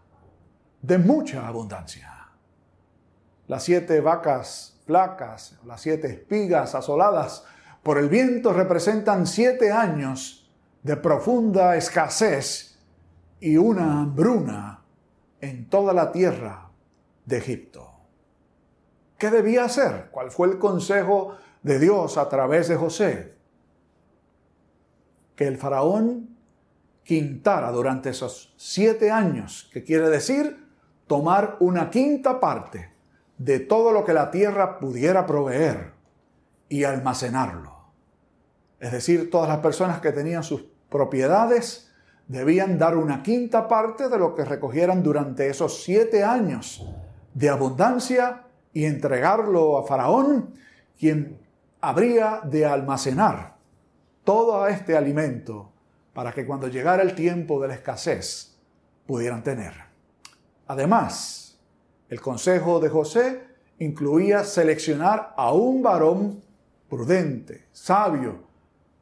de 0.82 0.98
mucha 0.98 1.48
abundancia. 1.48 2.28
Las 3.46 3.62
siete 3.62 4.02
vacas 4.02 4.82
flacas, 4.84 5.58
las 5.64 5.80
siete 5.80 6.08
espigas 6.08 6.74
asoladas 6.74 7.46
por 7.82 7.98
el 7.98 8.08
viento 8.08 8.52
representan 8.52 9.26
siete 9.26 9.72
años 9.72 10.50
de 10.82 10.96
profunda 10.96 11.76
escasez 11.76 12.78
y 13.40 13.56
una 13.56 14.00
hambruna 14.00 14.82
en 15.40 15.68
toda 15.68 15.92
la 15.92 16.12
tierra 16.12 16.70
de 17.24 17.38
Egipto. 17.38 17.92
¿Qué 19.16 19.30
debía 19.30 19.64
hacer? 19.64 20.08
¿Cuál 20.10 20.30
fue 20.30 20.48
el 20.48 20.58
consejo 20.58 21.36
de 21.62 21.78
Dios 21.78 22.16
a 22.16 22.28
través 22.28 22.68
de 22.68 22.76
José? 22.76 23.34
Que 25.34 25.46
el 25.46 25.56
faraón 25.56 26.36
quintara 27.02 27.70
durante 27.70 28.10
esos 28.10 28.54
siete 28.56 29.10
años, 29.10 29.70
que 29.72 29.82
quiere 29.82 30.08
decir 30.08 30.68
tomar 31.06 31.56
una 31.60 31.90
quinta 31.90 32.38
parte 32.38 32.92
de 33.38 33.60
todo 33.60 33.92
lo 33.92 34.04
que 34.04 34.12
la 34.12 34.30
tierra 34.30 34.78
pudiera 34.78 35.26
proveer 35.26 35.97
y 36.68 36.84
almacenarlo. 36.84 37.76
Es 38.80 38.92
decir, 38.92 39.30
todas 39.30 39.48
las 39.48 39.58
personas 39.58 40.00
que 40.00 40.12
tenían 40.12 40.42
sus 40.42 40.64
propiedades 40.88 41.90
debían 42.28 42.78
dar 42.78 42.96
una 42.96 43.22
quinta 43.22 43.66
parte 43.66 44.08
de 44.08 44.18
lo 44.18 44.34
que 44.34 44.44
recogieran 44.44 45.02
durante 45.02 45.48
esos 45.48 45.82
siete 45.82 46.22
años 46.22 46.86
de 47.34 47.48
abundancia 47.48 48.44
y 48.72 48.84
entregarlo 48.84 49.78
a 49.78 49.86
Faraón, 49.86 50.54
quien 50.98 51.38
habría 51.80 52.40
de 52.44 52.66
almacenar 52.66 53.56
todo 54.24 54.66
este 54.66 54.96
alimento 54.96 55.72
para 56.12 56.32
que 56.32 56.46
cuando 56.46 56.68
llegara 56.68 57.02
el 57.02 57.14
tiempo 57.14 57.60
de 57.60 57.68
la 57.68 57.74
escasez 57.74 58.56
pudieran 59.06 59.42
tener. 59.42 59.72
Además, 60.66 61.58
el 62.08 62.20
consejo 62.20 62.78
de 62.78 62.88
José 62.88 63.42
incluía 63.78 64.44
seleccionar 64.44 65.32
a 65.36 65.52
un 65.52 65.82
varón 65.82 66.42
prudente, 66.88 67.66
sabio, 67.72 68.44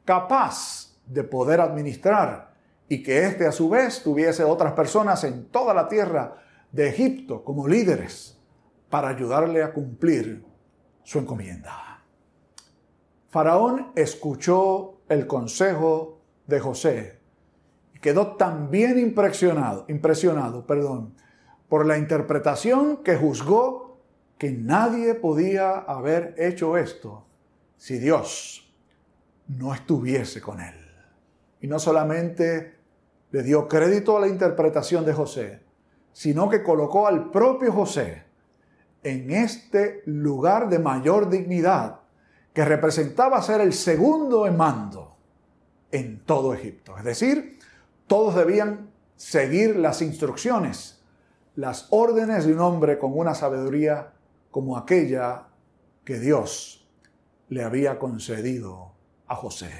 capaz 0.05 0.97
de 1.05 1.23
poder 1.23 1.61
administrar 1.61 2.53
y 2.89 3.03
que 3.03 3.25
éste 3.25 3.45
a 3.45 3.51
su 3.51 3.69
vez 3.69 4.01
tuviese 4.03 4.43
otras 4.43 4.73
personas 4.73 5.23
en 5.23 5.45
toda 5.45 5.73
la 5.73 5.87
tierra 5.87 6.35
de 6.71 6.89
Egipto 6.89 7.43
como 7.43 7.67
líderes 7.67 8.37
para 8.89 9.09
ayudarle 9.09 9.63
a 9.63 9.73
cumplir 9.73 10.45
su 11.03 11.19
encomienda. 11.19 12.03
Faraón 13.29 13.91
escuchó 13.95 15.01
el 15.09 15.27
consejo 15.27 16.21
de 16.45 16.59
José 16.59 17.19
y 17.93 17.99
quedó 17.99 18.35
también 18.35 18.97
impresionado, 18.99 19.85
impresionado 19.89 20.65
perdón, 20.65 21.15
por 21.67 21.85
la 21.85 21.97
interpretación 21.97 22.97
que 23.03 23.17
juzgó 23.17 23.97
que 24.37 24.51
nadie 24.51 25.13
podía 25.15 25.79
haber 25.79 26.35
hecho 26.37 26.77
esto 26.77 27.25
si 27.77 27.99
Dios 27.99 28.73
no 29.47 29.73
estuviese 29.73 30.41
con 30.41 30.59
él. 30.59 30.75
Y 31.61 31.67
no 31.67 31.79
solamente 31.79 32.75
le 33.31 33.43
dio 33.43 33.67
crédito 33.67 34.17
a 34.17 34.21
la 34.21 34.27
interpretación 34.27 35.05
de 35.05 35.13
José, 35.13 35.61
sino 36.13 36.49
que 36.49 36.63
colocó 36.63 37.07
al 37.07 37.29
propio 37.29 37.71
José 37.71 38.23
en 39.03 39.31
este 39.31 40.01
lugar 40.05 40.69
de 40.69 40.79
mayor 40.79 41.29
dignidad 41.29 41.99
que 42.53 42.65
representaba 42.65 43.41
ser 43.41 43.61
el 43.61 43.73
segundo 43.73 44.47
en 44.47 44.57
mando 44.57 45.15
en 45.91 46.19
todo 46.25 46.53
Egipto. 46.53 46.97
Es 46.97 47.03
decir, 47.03 47.59
todos 48.07 48.35
debían 48.35 48.89
seguir 49.15 49.75
las 49.75 50.01
instrucciones, 50.01 51.01
las 51.55 51.87
órdenes 51.91 52.45
de 52.45 52.53
un 52.53 52.59
hombre 52.59 52.97
con 52.97 53.17
una 53.17 53.35
sabiduría 53.35 54.13
como 54.51 54.77
aquella 54.77 55.47
que 56.03 56.19
Dios 56.19 56.86
le 57.49 57.63
había 57.63 57.99
concedido 57.99 58.93
a 59.27 59.35
José. 59.35 59.71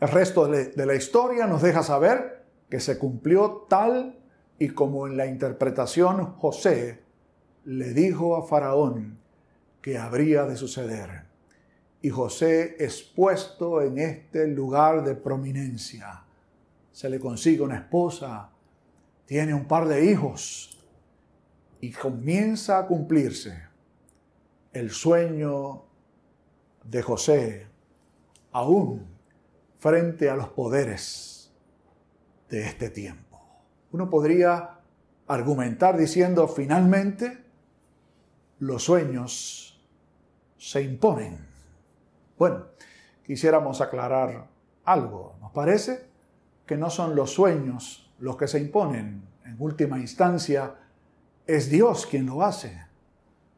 El 0.00 0.08
resto 0.08 0.46
de 0.46 0.86
la 0.86 0.94
historia 0.94 1.46
nos 1.46 1.62
deja 1.62 1.82
saber 1.82 2.44
que 2.68 2.80
se 2.80 2.98
cumplió 2.98 3.66
tal 3.68 4.18
y 4.58 4.68
como 4.70 5.06
en 5.06 5.16
la 5.16 5.26
interpretación 5.26 6.34
José 6.36 7.02
le 7.64 7.92
dijo 7.92 8.36
a 8.36 8.46
Faraón 8.46 9.18
que 9.80 9.98
habría 9.98 10.44
de 10.44 10.56
suceder. 10.56 11.24
Y 12.00 12.10
José 12.10 12.76
es 12.78 13.02
puesto 13.02 13.82
en 13.82 13.98
este 13.98 14.46
lugar 14.46 15.04
de 15.04 15.14
prominencia. 15.14 16.24
Se 16.92 17.08
le 17.08 17.18
consigue 17.18 17.62
una 17.62 17.78
esposa, 17.78 18.50
tiene 19.26 19.54
un 19.54 19.66
par 19.66 19.88
de 19.88 20.04
hijos 20.04 20.78
y 21.80 21.90
comienza 21.92 22.78
a 22.78 22.86
cumplirse 22.86 23.62
el 24.72 24.90
sueño 24.90 25.87
de 26.90 27.02
José 27.02 27.66
aún 28.52 29.06
frente 29.78 30.30
a 30.30 30.36
los 30.36 30.48
poderes 30.48 31.52
de 32.48 32.66
este 32.66 32.90
tiempo. 32.90 33.40
Uno 33.92 34.08
podría 34.08 34.80
argumentar 35.26 35.96
diciendo 35.96 36.48
finalmente 36.48 37.44
los 38.58 38.82
sueños 38.84 39.80
se 40.56 40.82
imponen. 40.82 41.46
Bueno, 42.38 42.66
quisiéramos 43.24 43.80
aclarar 43.80 44.48
algo. 44.84 45.36
Nos 45.40 45.52
parece 45.52 46.08
que 46.66 46.76
no 46.76 46.90
son 46.90 47.14
los 47.14 47.32
sueños 47.32 48.12
los 48.18 48.36
que 48.36 48.48
se 48.48 48.58
imponen. 48.58 49.22
En 49.44 49.56
última 49.58 49.98
instancia, 49.98 50.74
es 51.46 51.70
Dios 51.70 52.06
quien 52.06 52.26
lo 52.26 52.42
hace. 52.42 52.86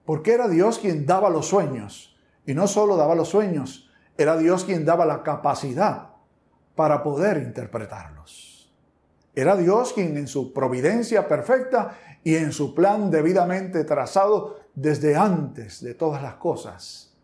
Porque 0.05 0.33
era 0.33 0.49
Dios 0.49 0.79
quien 0.79 1.07
daba 1.07 1.31
los 1.31 1.47
sueños. 1.47 2.10
Y 2.47 2.55
no 2.55 2.67
solo 2.67 2.97
daba 2.97 3.15
los 3.15 3.29
sueños, 3.29 3.91
era 4.17 4.37
Dios 4.37 4.65
quien 4.65 4.85
daba 4.85 5.07
la 5.07 5.23
capacidad 5.23 6.11
para 6.75 7.03
poder 7.03 7.39
interpretarlos. 7.39 8.73
Era 9.35 9.57
Dios 9.57 9.93
quien 9.93 10.17
en 10.17 10.27
su 10.27 10.53
providencia 10.53 11.29
perfecta 11.29 11.97
y 12.25 12.35
en 12.35 12.53
su 12.53 12.75
plan 12.75 13.11
debidamente 13.11 13.85
trazado 13.85 14.61
desde 14.75 15.17
antes 15.17 15.83
de 15.83 15.95
todas 15.95 16.23
las 16.23 16.35
cosas, 16.35 17.15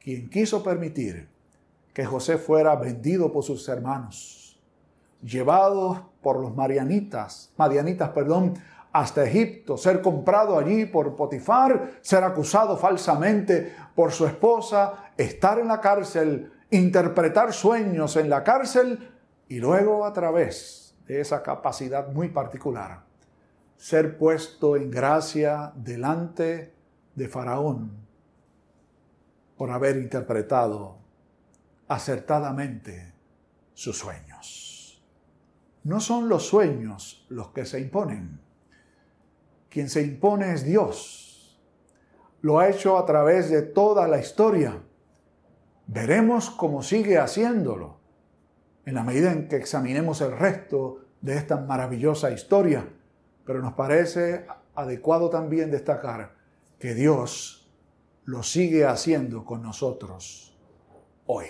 quien 0.00 0.28
quiso 0.28 0.62
permitir 0.62 1.28
que 1.92 2.04
José 2.04 2.38
fuera 2.38 2.76
vendido 2.76 3.32
por 3.32 3.44
sus 3.44 3.68
hermanos, 3.68 4.60
llevado 5.22 6.10
por 6.22 6.40
los 6.40 6.54
marianitas, 6.54 7.52
madianitas, 7.56 8.10
perdón, 8.10 8.54
hasta 8.92 9.24
Egipto, 9.24 9.76
ser 9.76 10.00
comprado 10.02 10.58
allí 10.58 10.86
por 10.86 11.14
Potifar, 11.16 11.92
ser 12.00 12.24
acusado 12.24 12.76
falsamente 12.76 13.74
por 13.94 14.12
su 14.12 14.26
esposa, 14.26 15.12
estar 15.16 15.58
en 15.58 15.68
la 15.68 15.80
cárcel, 15.80 16.52
interpretar 16.70 17.52
sueños 17.52 18.16
en 18.16 18.28
la 18.28 18.42
cárcel 18.42 19.10
y 19.48 19.58
luego 19.58 20.04
a 20.04 20.12
través 20.12 20.96
de 21.06 21.20
esa 21.20 21.42
capacidad 21.42 22.08
muy 22.08 22.28
particular 22.28 23.10
ser 23.80 24.18
puesto 24.18 24.76
en 24.76 24.90
gracia 24.90 25.72
delante 25.74 26.74
de 27.14 27.28
Faraón 27.28 27.90
por 29.56 29.70
haber 29.70 29.96
interpretado 29.96 30.98
acertadamente 31.88 33.14
sus 33.72 33.96
sueños. 33.96 35.02
No 35.84 35.98
son 35.98 36.28
los 36.28 36.46
sueños 36.46 37.24
los 37.30 37.52
que 37.52 37.64
se 37.64 37.80
imponen. 37.80 38.38
Quien 39.70 39.88
se 39.88 40.02
impone 40.02 40.52
es 40.52 40.64
Dios. 40.64 41.58
Lo 42.42 42.58
ha 42.58 42.68
hecho 42.68 42.98
a 42.98 43.06
través 43.06 43.50
de 43.50 43.62
toda 43.62 44.06
la 44.08 44.18
historia. 44.18 44.82
Veremos 45.86 46.50
cómo 46.50 46.82
sigue 46.82 47.18
haciéndolo 47.18 47.98
en 48.84 48.94
la 48.94 49.04
medida 49.04 49.32
en 49.32 49.48
que 49.48 49.56
examinemos 49.56 50.20
el 50.20 50.36
resto 50.36 51.06
de 51.20 51.36
esta 51.36 51.56
maravillosa 51.56 52.30
historia 52.30 52.86
pero 53.50 53.62
nos 53.62 53.72
parece 53.72 54.46
adecuado 54.76 55.28
también 55.28 55.72
destacar 55.72 56.36
que 56.78 56.94
Dios 56.94 57.68
lo 58.26 58.44
sigue 58.44 58.84
haciendo 58.84 59.44
con 59.44 59.60
nosotros 59.60 60.56
hoy. 61.26 61.46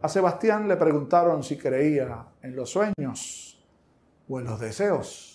A 0.00 0.08
Sebastián 0.08 0.66
le 0.66 0.76
preguntaron 0.76 1.42
si 1.42 1.58
creía 1.58 2.26
en 2.40 2.56
los 2.56 2.70
sueños 2.70 3.62
o 4.30 4.38
en 4.38 4.46
los 4.46 4.58
deseos. 4.58 5.29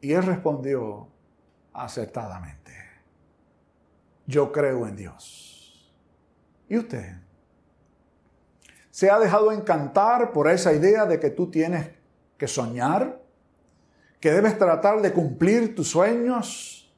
Y 0.00 0.12
él 0.12 0.22
respondió 0.22 1.08
acertadamente, 1.72 2.72
yo 4.26 4.52
creo 4.52 4.86
en 4.86 4.96
Dios. 4.96 5.92
¿Y 6.68 6.78
usted? 6.78 7.14
¿Se 8.90 9.10
ha 9.10 9.18
dejado 9.18 9.52
encantar 9.52 10.32
por 10.32 10.50
esa 10.50 10.72
idea 10.72 11.04
de 11.06 11.20
que 11.20 11.30
tú 11.30 11.50
tienes 11.50 11.90
que 12.38 12.48
soñar, 12.48 13.20
que 14.20 14.32
debes 14.32 14.58
tratar 14.58 15.02
de 15.02 15.12
cumplir 15.12 15.74
tus 15.74 15.90
sueños, 15.90 16.94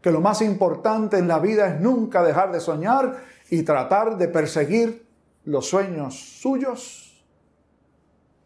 que 0.00 0.10
lo 0.10 0.20
más 0.20 0.42
importante 0.42 1.18
en 1.18 1.26
la 1.26 1.38
vida 1.38 1.66
es 1.68 1.80
nunca 1.80 2.22
dejar 2.22 2.52
de 2.52 2.60
soñar 2.60 3.24
y 3.50 3.62
tratar 3.62 4.16
de 4.16 4.28
perseguir 4.28 5.06
los 5.44 5.68
sueños 5.68 6.14
suyos? 6.40 7.24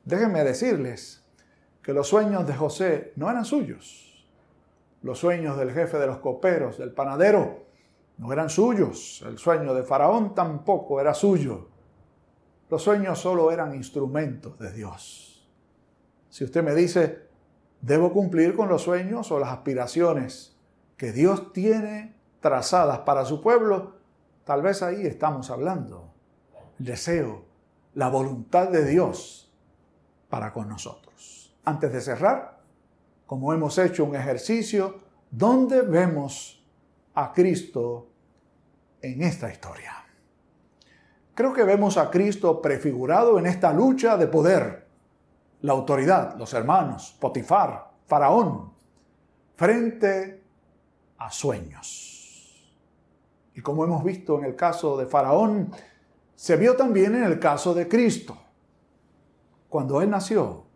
Déjenme 0.04 0.42
decirles 0.42 1.22
que 1.88 1.94
los 1.94 2.06
sueños 2.06 2.46
de 2.46 2.52
José 2.52 3.14
no 3.16 3.30
eran 3.30 3.46
suyos. 3.46 4.28
Los 5.00 5.20
sueños 5.20 5.56
del 5.56 5.72
jefe 5.72 5.96
de 5.96 6.06
los 6.06 6.18
coperos, 6.18 6.76
del 6.76 6.92
panadero, 6.92 7.64
no 8.18 8.30
eran 8.30 8.50
suyos. 8.50 9.24
El 9.26 9.38
sueño 9.38 9.72
de 9.72 9.84
Faraón 9.84 10.34
tampoco 10.34 11.00
era 11.00 11.14
suyo. 11.14 11.70
Los 12.68 12.82
sueños 12.82 13.18
solo 13.18 13.50
eran 13.50 13.74
instrumentos 13.74 14.58
de 14.58 14.70
Dios. 14.70 15.48
Si 16.28 16.44
usted 16.44 16.62
me 16.62 16.74
dice, 16.74 17.22
debo 17.80 18.12
cumplir 18.12 18.54
con 18.54 18.68
los 18.68 18.82
sueños 18.82 19.32
o 19.32 19.38
las 19.38 19.48
aspiraciones 19.48 20.58
que 20.98 21.10
Dios 21.10 21.54
tiene 21.54 22.16
trazadas 22.40 22.98
para 22.98 23.24
su 23.24 23.40
pueblo, 23.40 23.94
tal 24.44 24.60
vez 24.60 24.82
ahí 24.82 25.06
estamos 25.06 25.50
hablando. 25.50 26.12
El 26.78 26.84
deseo, 26.84 27.46
la 27.94 28.10
voluntad 28.10 28.68
de 28.68 28.84
Dios 28.84 29.50
para 30.28 30.52
con 30.52 30.68
nosotros. 30.68 31.37
Antes 31.68 31.92
de 31.92 32.00
cerrar, 32.00 32.60
como 33.26 33.52
hemos 33.52 33.76
hecho 33.76 34.06
un 34.06 34.16
ejercicio, 34.16 35.00
¿dónde 35.30 35.82
vemos 35.82 36.64
a 37.12 37.30
Cristo 37.30 38.08
en 39.02 39.20
esta 39.20 39.52
historia? 39.52 39.92
Creo 41.34 41.52
que 41.52 41.64
vemos 41.64 41.98
a 41.98 42.10
Cristo 42.10 42.62
prefigurado 42.62 43.38
en 43.38 43.44
esta 43.44 43.70
lucha 43.74 44.16
de 44.16 44.28
poder. 44.28 44.88
La 45.60 45.74
autoridad, 45.74 46.38
los 46.38 46.54
hermanos, 46.54 47.14
Potifar, 47.20 47.90
Faraón, 48.06 48.72
frente 49.54 50.42
a 51.18 51.30
sueños. 51.30 52.66
Y 53.52 53.60
como 53.60 53.84
hemos 53.84 54.02
visto 54.02 54.38
en 54.38 54.46
el 54.46 54.56
caso 54.56 54.96
de 54.96 55.04
Faraón, 55.04 55.70
se 56.34 56.56
vio 56.56 56.76
también 56.76 57.14
en 57.14 57.24
el 57.24 57.38
caso 57.38 57.74
de 57.74 57.86
Cristo. 57.86 58.38
Cuando 59.68 60.00
Él 60.00 60.08
nació, 60.08 60.67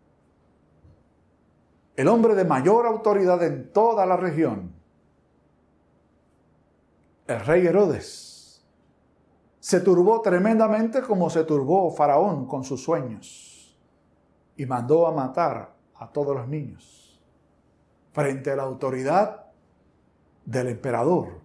el 1.95 2.07
hombre 2.07 2.35
de 2.35 2.45
mayor 2.45 2.85
autoridad 2.85 3.41
en 3.43 3.71
toda 3.71 4.05
la 4.05 4.17
región, 4.17 4.73
el 7.27 7.39
rey 7.45 7.65
Herodes, 7.65 8.63
se 9.59 9.79
turbó 9.79 10.21
tremendamente 10.21 11.01
como 11.01 11.29
se 11.29 11.45
turbó 11.45 11.89
Faraón 11.91 12.47
con 12.47 12.63
sus 12.63 12.83
sueños 12.83 13.77
y 14.57 14.65
mandó 14.65 15.07
a 15.07 15.11
matar 15.13 15.73
a 15.95 16.11
todos 16.11 16.35
los 16.35 16.47
niños 16.47 17.21
frente 18.11 18.51
a 18.51 18.55
la 18.55 18.63
autoridad 18.63 19.45
del 20.45 20.67
emperador, 20.67 21.39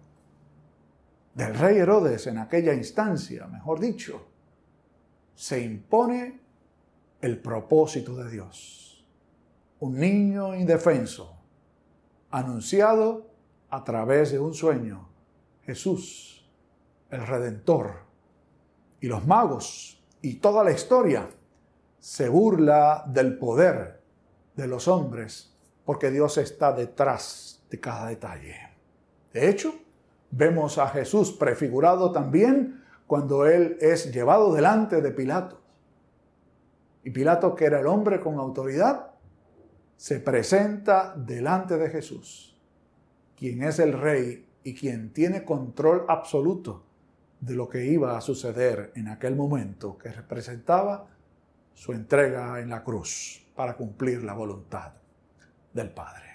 del 1.33 1.55
rey 1.55 1.77
Herodes 1.77 2.27
en 2.27 2.39
aquella 2.39 2.73
instancia, 2.73 3.47
mejor 3.47 3.79
dicho, 3.79 4.25
se 5.33 5.61
impone 5.61 6.41
el 7.21 7.41
propósito 7.41 8.15
de 8.15 8.29
Dios. 8.29 8.88
Un 9.79 9.99
niño 9.99 10.55
indefenso, 10.55 11.37
anunciado 12.31 13.27
a 13.69 13.83
través 13.83 14.31
de 14.31 14.39
un 14.39 14.53
sueño, 14.53 15.07
Jesús, 15.63 16.49
el 17.09 17.25
Redentor, 17.25 18.09
y 19.01 19.07
los 19.07 19.25
magos 19.25 20.03
y 20.21 20.35
toda 20.35 20.63
la 20.63 20.71
historia 20.71 21.27
se 21.99 22.29
burla 22.29 23.03
del 23.07 23.37
poder 23.37 24.01
de 24.55 24.67
los 24.67 24.87
hombres 24.87 25.55
porque 25.85 26.11
Dios 26.11 26.37
está 26.37 26.73
detrás 26.73 27.63
de 27.69 27.79
cada 27.79 28.07
detalle. 28.07 28.55
De 29.33 29.49
hecho, 29.49 29.73
vemos 30.31 30.77
a 30.77 30.87
Jesús 30.87 31.31
prefigurado 31.31 32.11
también 32.11 32.83
cuando 33.07 33.45
Él 33.45 33.77
es 33.81 34.11
llevado 34.13 34.53
delante 34.53 35.01
de 35.01 35.11
Pilato. 35.11 35.61
Y 37.03 37.11
Pilato, 37.11 37.55
que 37.55 37.65
era 37.65 37.79
el 37.79 37.87
hombre 37.87 38.19
con 38.19 38.37
autoridad, 38.37 39.08
se 39.99 40.21
presenta 40.21 41.13
delante 41.13 41.77
de 41.77 41.89
Jesús, 41.89 42.55
quien 43.35 43.63
es 43.63 43.79
el 43.79 43.91
rey 43.91 44.47
y 44.63 44.73
quien 44.73 45.11
tiene 45.11 45.43
control 45.43 46.05
absoluto 46.07 46.85
de 47.41 47.53
lo 47.53 47.67
que 47.67 47.85
iba 47.85 48.17
a 48.17 48.21
suceder 48.21 48.93
en 48.95 49.09
aquel 49.09 49.35
momento 49.35 49.97
que 49.97 50.09
representaba 50.09 51.05
su 51.73 51.91
entrega 51.91 52.61
en 52.61 52.69
la 52.69 52.81
cruz 52.81 53.45
para 53.53 53.75
cumplir 53.75 54.23
la 54.23 54.33
voluntad 54.33 54.93
del 55.73 55.89
Padre. 55.89 56.29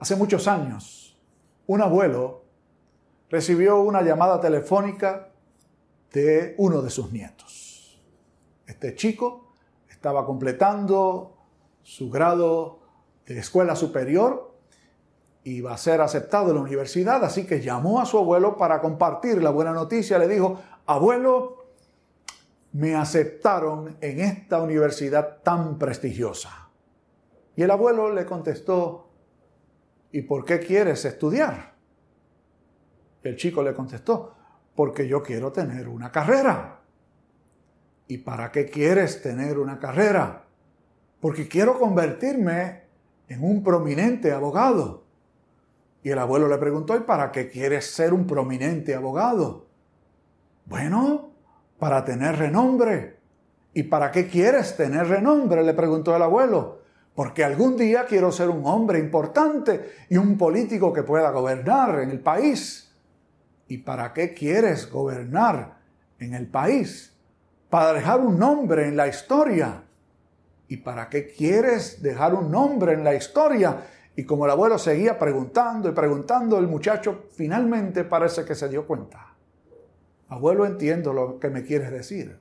Hace 0.00 0.16
muchos 0.16 0.48
años, 0.48 1.16
un 1.68 1.80
abuelo 1.80 2.42
recibió 3.30 3.78
una 3.82 4.02
llamada 4.02 4.40
telefónica 4.40 5.28
de 6.12 6.56
uno 6.58 6.82
de 6.82 6.90
sus 6.90 7.12
nietos. 7.12 8.02
Este 8.66 8.96
chico 8.96 9.52
estaba 9.88 10.26
completando 10.26 11.33
su 11.84 12.10
grado 12.10 12.80
de 13.26 13.38
escuela 13.38 13.76
superior 13.76 14.52
iba 15.44 15.72
a 15.72 15.78
ser 15.78 16.00
aceptado 16.00 16.48
en 16.48 16.56
la 16.56 16.62
universidad, 16.62 17.22
así 17.22 17.46
que 17.46 17.60
llamó 17.60 18.00
a 18.00 18.06
su 18.06 18.18
abuelo 18.18 18.56
para 18.56 18.80
compartir 18.80 19.42
la 19.42 19.50
buena 19.50 19.72
noticia. 19.72 20.18
Le 20.18 20.26
dijo, 20.26 20.60
abuelo, 20.86 21.66
me 22.72 22.94
aceptaron 22.96 23.96
en 24.00 24.20
esta 24.20 24.60
universidad 24.60 25.42
tan 25.42 25.78
prestigiosa. 25.78 26.70
Y 27.54 27.62
el 27.62 27.70
abuelo 27.70 28.10
le 28.10 28.24
contestó, 28.24 29.10
¿y 30.10 30.22
por 30.22 30.44
qué 30.44 30.58
quieres 30.60 31.04
estudiar? 31.04 31.74
El 33.22 33.36
chico 33.36 33.62
le 33.62 33.74
contestó, 33.74 34.34
porque 34.74 35.06
yo 35.06 35.22
quiero 35.22 35.52
tener 35.52 35.88
una 35.88 36.10
carrera. 36.10 36.80
¿Y 38.08 38.18
para 38.18 38.50
qué 38.50 38.66
quieres 38.66 39.22
tener 39.22 39.58
una 39.58 39.78
carrera? 39.78 40.43
Porque 41.24 41.48
quiero 41.48 41.78
convertirme 41.78 42.82
en 43.28 43.42
un 43.42 43.62
prominente 43.62 44.30
abogado. 44.30 45.04
Y 46.02 46.10
el 46.10 46.18
abuelo 46.18 46.48
le 46.48 46.58
preguntó, 46.58 46.94
¿y 46.98 47.00
para 47.00 47.32
qué 47.32 47.48
quieres 47.48 47.86
ser 47.86 48.12
un 48.12 48.26
prominente 48.26 48.94
abogado? 48.94 49.64
Bueno, 50.66 51.30
para 51.78 52.04
tener 52.04 52.36
renombre. 52.36 53.20
¿Y 53.72 53.84
para 53.84 54.10
qué 54.10 54.28
quieres 54.28 54.76
tener 54.76 55.06
renombre? 55.06 55.64
Le 55.64 55.72
preguntó 55.72 56.14
el 56.14 56.20
abuelo. 56.20 56.82
Porque 57.14 57.42
algún 57.42 57.78
día 57.78 58.04
quiero 58.04 58.30
ser 58.30 58.50
un 58.50 58.66
hombre 58.66 58.98
importante 58.98 59.92
y 60.10 60.18
un 60.18 60.36
político 60.36 60.92
que 60.92 61.04
pueda 61.04 61.30
gobernar 61.30 62.00
en 62.00 62.10
el 62.10 62.20
país. 62.20 62.94
¿Y 63.66 63.78
para 63.78 64.12
qué 64.12 64.34
quieres 64.34 64.90
gobernar 64.90 65.78
en 66.18 66.34
el 66.34 66.46
país? 66.48 67.16
Para 67.70 67.94
dejar 67.94 68.20
un 68.20 68.38
nombre 68.38 68.88
en 68.88 68.98
la 68.98 69.08
historia. 69.08 69.83
¿Y 70.68 70.78
para 70.78 71.08
qué 71.08 71.26
quieres 71.26 72.02
dejar 72.02 72.34
un 72.34 72.50
nombre 72.50 72.92
en 72.94 73.04
la 73.04 73.14
historia? 73.14 73.86
Y 74.16 74.24
como 74.24 74.44
el 74.44 74.50
abuelo 74.50 74.78
seguía 74.78 75.18
preguntando 75.18 75.88
y 75.88 75.92
preguntando, 75.92 76.58
el 76.58 76.68
muchacho 76.68 77.24
finalmente 77.30 78.04
parece 78.04 78.44
que 78.44 78.54
se 78.54 78.68
dio 78.68 78.86
cuenta. 78.86 79.34
Abuelo, 80.28 80.64
entiendo 80.64 81.12
lo 81.12 81.38
que 81.38 81.50
me 81.50 81.64
quieres 81.64 81.90
decir. 81.90 82.38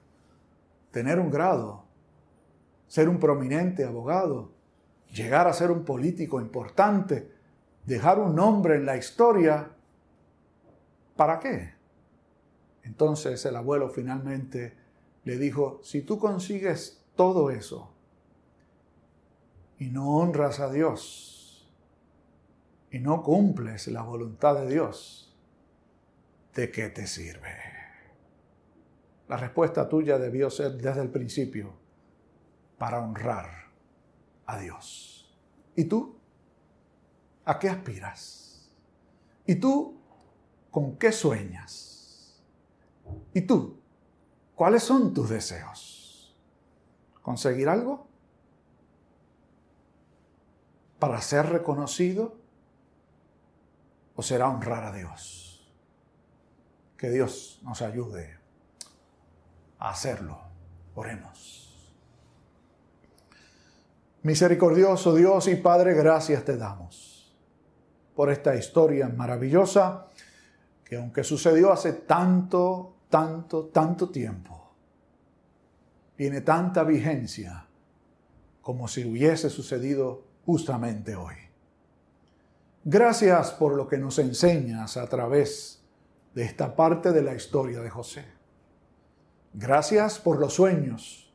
Tener 0.92 1.20
un 1.20 1.32
grado, 1.32 1.86
ser 2.88 3.10
un 3.10 3.20
prominente 3.20 3.84
abogado, 3.84 4.52
llegar 5.12 5.48
a 5.48 5.54
ser 5.54 5.72
un 5.72 5.84
político 5.84 6.40
importante, 6.40 7.32
dejar 7.86 8.20
un 8.20 8.36
nombre 8.36 8.76
en 8.76 8.86
la 8.86 8.96
historia, 8.96 9.72
¿para 11.16 11.40
qué? 11.40 11.74
Entonces 12.84 13.44
el 13.46 13.56
abuelo 13.56 13.90
finalmente 13.90 14.78
le 15.24 15.38
dijo, 15.38 15.80
si 15.84 16.02
tú 16.02 16.20
consigues 16.20 17.04
todo 17.16 17.50
eso 17.50 17.93
y 19.80 19.88
no 19.88 20.18
honras 20.18 20.60
a 20.60 20.72
Dios, 20.72 21.70
y 22.92 23.00
no 23.00 23.24
cumples 23.24 23.88
la 23.88 24.04
voluntad 24.04 24.56
de 24.56 24.68
Dios, 24.68 25.36
¿de 26.54 26.72
qué 26.72 26.90
te 26.90 27.08
sirve? 27.08 27.58
La 29.28 29.38
respuesta 29.38 29.90
tuya 29.90 30.20
debió 30.20 30.50
ser 30.50 30.74
desde 30.74 31.02
el 31.02 31.10
principio 31.10 31.74
para 32.78 33.02
honrar 33.02 33.50
a 34.46 34.60
Dios. 34.60 35.36
¿Y 35.76 35.86
tú? 35.86 36.18
¿A 37.46 37.58
qué 37.58 37.70
aspiras? 37.70 38.70
¿Y 39.46 39.56
tú 39.56 39.98
con 40.70 40.98
qué 40.98 41.12
sueñas? 41.12 42.40
¿Y 43.34 43.42
tú? 43.42 43.80
¿Cuáles 44.56 44.84
son 44.84 45.14
tus 45.14 45.30
deseos? 45.30 46.36
¿Conseguir 47.22 47.70
algo? 47.70 48.08
¿Para 51.04 51.20
ser 51.20 51.48
reconocido? 51.48 52.38
o 54.16 54.24
será 54.24 54.48
honrar 54.48 54.86
a 54.86 54.94
Dios. 54.94 55.70
Que 56.98 57.10
Dios 57.10 57.60
nos 57.62 57.82
ayude 57.82 58.38
a 59.80 59.89
hacerlo. 59.89 60.39
Oremos. 60.96 61.94
Misericordioso 64.22 65.13
Dios 65.13 65.50
y 65.50 65.58
Padre, 65.58 65.94
gracias 65.94 66.46
te 66.46 66.56
damos 66.56 67.36
por 68.16 68.32
esta 68.32 68.56
historia 68.56 69.10
maravillosa 69.10 70.08
que 70.86 70.96
aunque 70.96 71.26
sucedió 71.26 71.74
hace 71.74 71.92
tanto, 71.92 72.96
tanto, 73.10 73.66
tanto 73.66 74.10
tiempo, 74.10 74.74
tiene 76.16 76.39
tanta 76.39 76.86
vigencia 76.86 77.68
como 78.62 78.88
si 78.88 79.04
hubiese 79.04 79.50
sucedido 79.50 80.32
justamente 80.46 81.16
hoy. 81.16 81.36
Gracias 82.84 83.52
por 83.52 83.76
lo 83.76 83.88
que 83.88 83.98
nos 83.98 84.20
enseñas 84.20 84.98
a 84.98 85.08
través 85.08 85.82
de 86.34 86.44
esta 86.44 86.76
parte 86.76 87.12
de 87.12 87.22
la 87.22 87.34
historia 87.34 87.80
de 87.80 87.90
José. 87.90 88.26
Gracias 89.54 90.20
por 90.20 90.40
los 90.40 90.54
sueños 90.54 91.34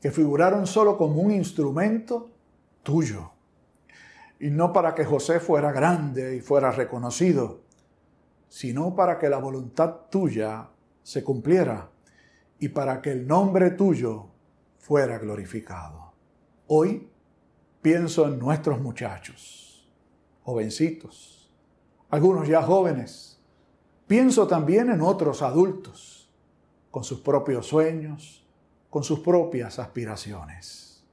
que 0.00 0.10
figuraron 0.10 0.66
solo 0.66 0.96
como 0.96 1.20
un 1.20 1.32
instrumento 1.32 2.30
tuyo 2.82 3.32
y 4.38 4.50
no 4.50 4.72
para 4.72 4.94
que 4.94 5.04
José 5.04 5.40
fuera 5.40 5.72
grande 5.72 6.36
y 6.36 6.40
fuera 6.40 6.70
reconocido, 6.70 7.60
sino 8.48 8.94
para 8.94 9.18
que 9.18 9.28
la 9.28 9.38
voluntad 9.38 10.08
tuya 10.10 10.68
se 11.02 11.24
cumpliera 11.24 11.90
y 12.58 12.68
para 12.68 13.02
que 13.02 13.12
el 13.12 13.26
nombre 13.26 13.70
tuyo 13.70 14.26
fuera 14.78 15.18
glorificado. 15.18 16.12
Hoy 16.66 17.10
pienso 17.82 18.26
en 18.26 18.38
nuestros 18.38 18.80
muchachos, 18.80 19.88
jovencitos, 20.42 21.52
algunos 22.08 22.48
ya 22.48 22.62
jóvenes. 22.62 23.40
Pienso 24.06 24.46
también 24.46 24.90
en 24.90 25.00
otros 25.00 25.42
adultos, 25.42 26.30
con 26.90 27.04
sus 27.04 27.20
propios 27.20 27.66
sueños, 27.66 28.44
con 28.88 29.04
sus 29.04 29.20
propias 29.20 29.78
aspiraciones. 29.78 31.04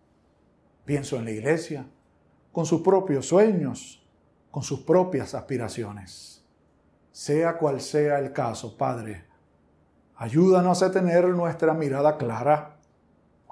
Pienso 0.85 1.17
en 1.17 1.25
la 1.25 1.31
iglesia, 1.31 1.87
con 2.51 2.65
sus 2.65 2.81
propios 2.81 3.27
sueños, 3.27 4.03
con 4.49 4.63
sus 4.63 4.79
propias 4.79 5.35
aspiraciones 5.35 6.37
sea 7.17 7.57
cual 7.57 7.81
sea 7.81 8.19
el 8.19 8.31
caso, 8.31 8.77
Padre, 8.77 9.25
ayúdanos 10.17 10.83
a 10.83 10.91
tener 10.91 11.25
nuestra 11.29 11.73
mirada 11.73 12.15
clara, 12.15 12.77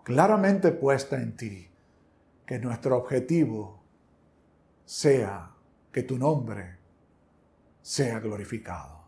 claramente 0.03 0.71
puesta 0.71 1.15
en 1.15 1.35
ti, 1.35 1.67
que 2.45 2.59
nuestro 2.59 2.97
objetivo 2.97 3.83
sea 4.85 5.51
que 5.91 6.03
tu 6.03 6.17
nombre 6.17 6.77
sea 7.81 8.19
glorificado. 8.19 9.05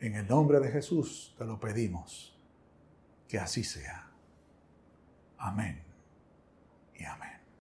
En 0.00 0.14
el 0.14 0.28
nombre 0.28 0.60
de 0.60 0.70
Jesús 0.70 1.34
te 1.38 1.44
lo 1.44 1.58
pedimos, 1.58 2.38
que 3.28 3.38
así 3.38 3.64
sea. 3.64 4.10
Amén 5.38 5.82
y 6.94 7.04
amén. 7.04 7.35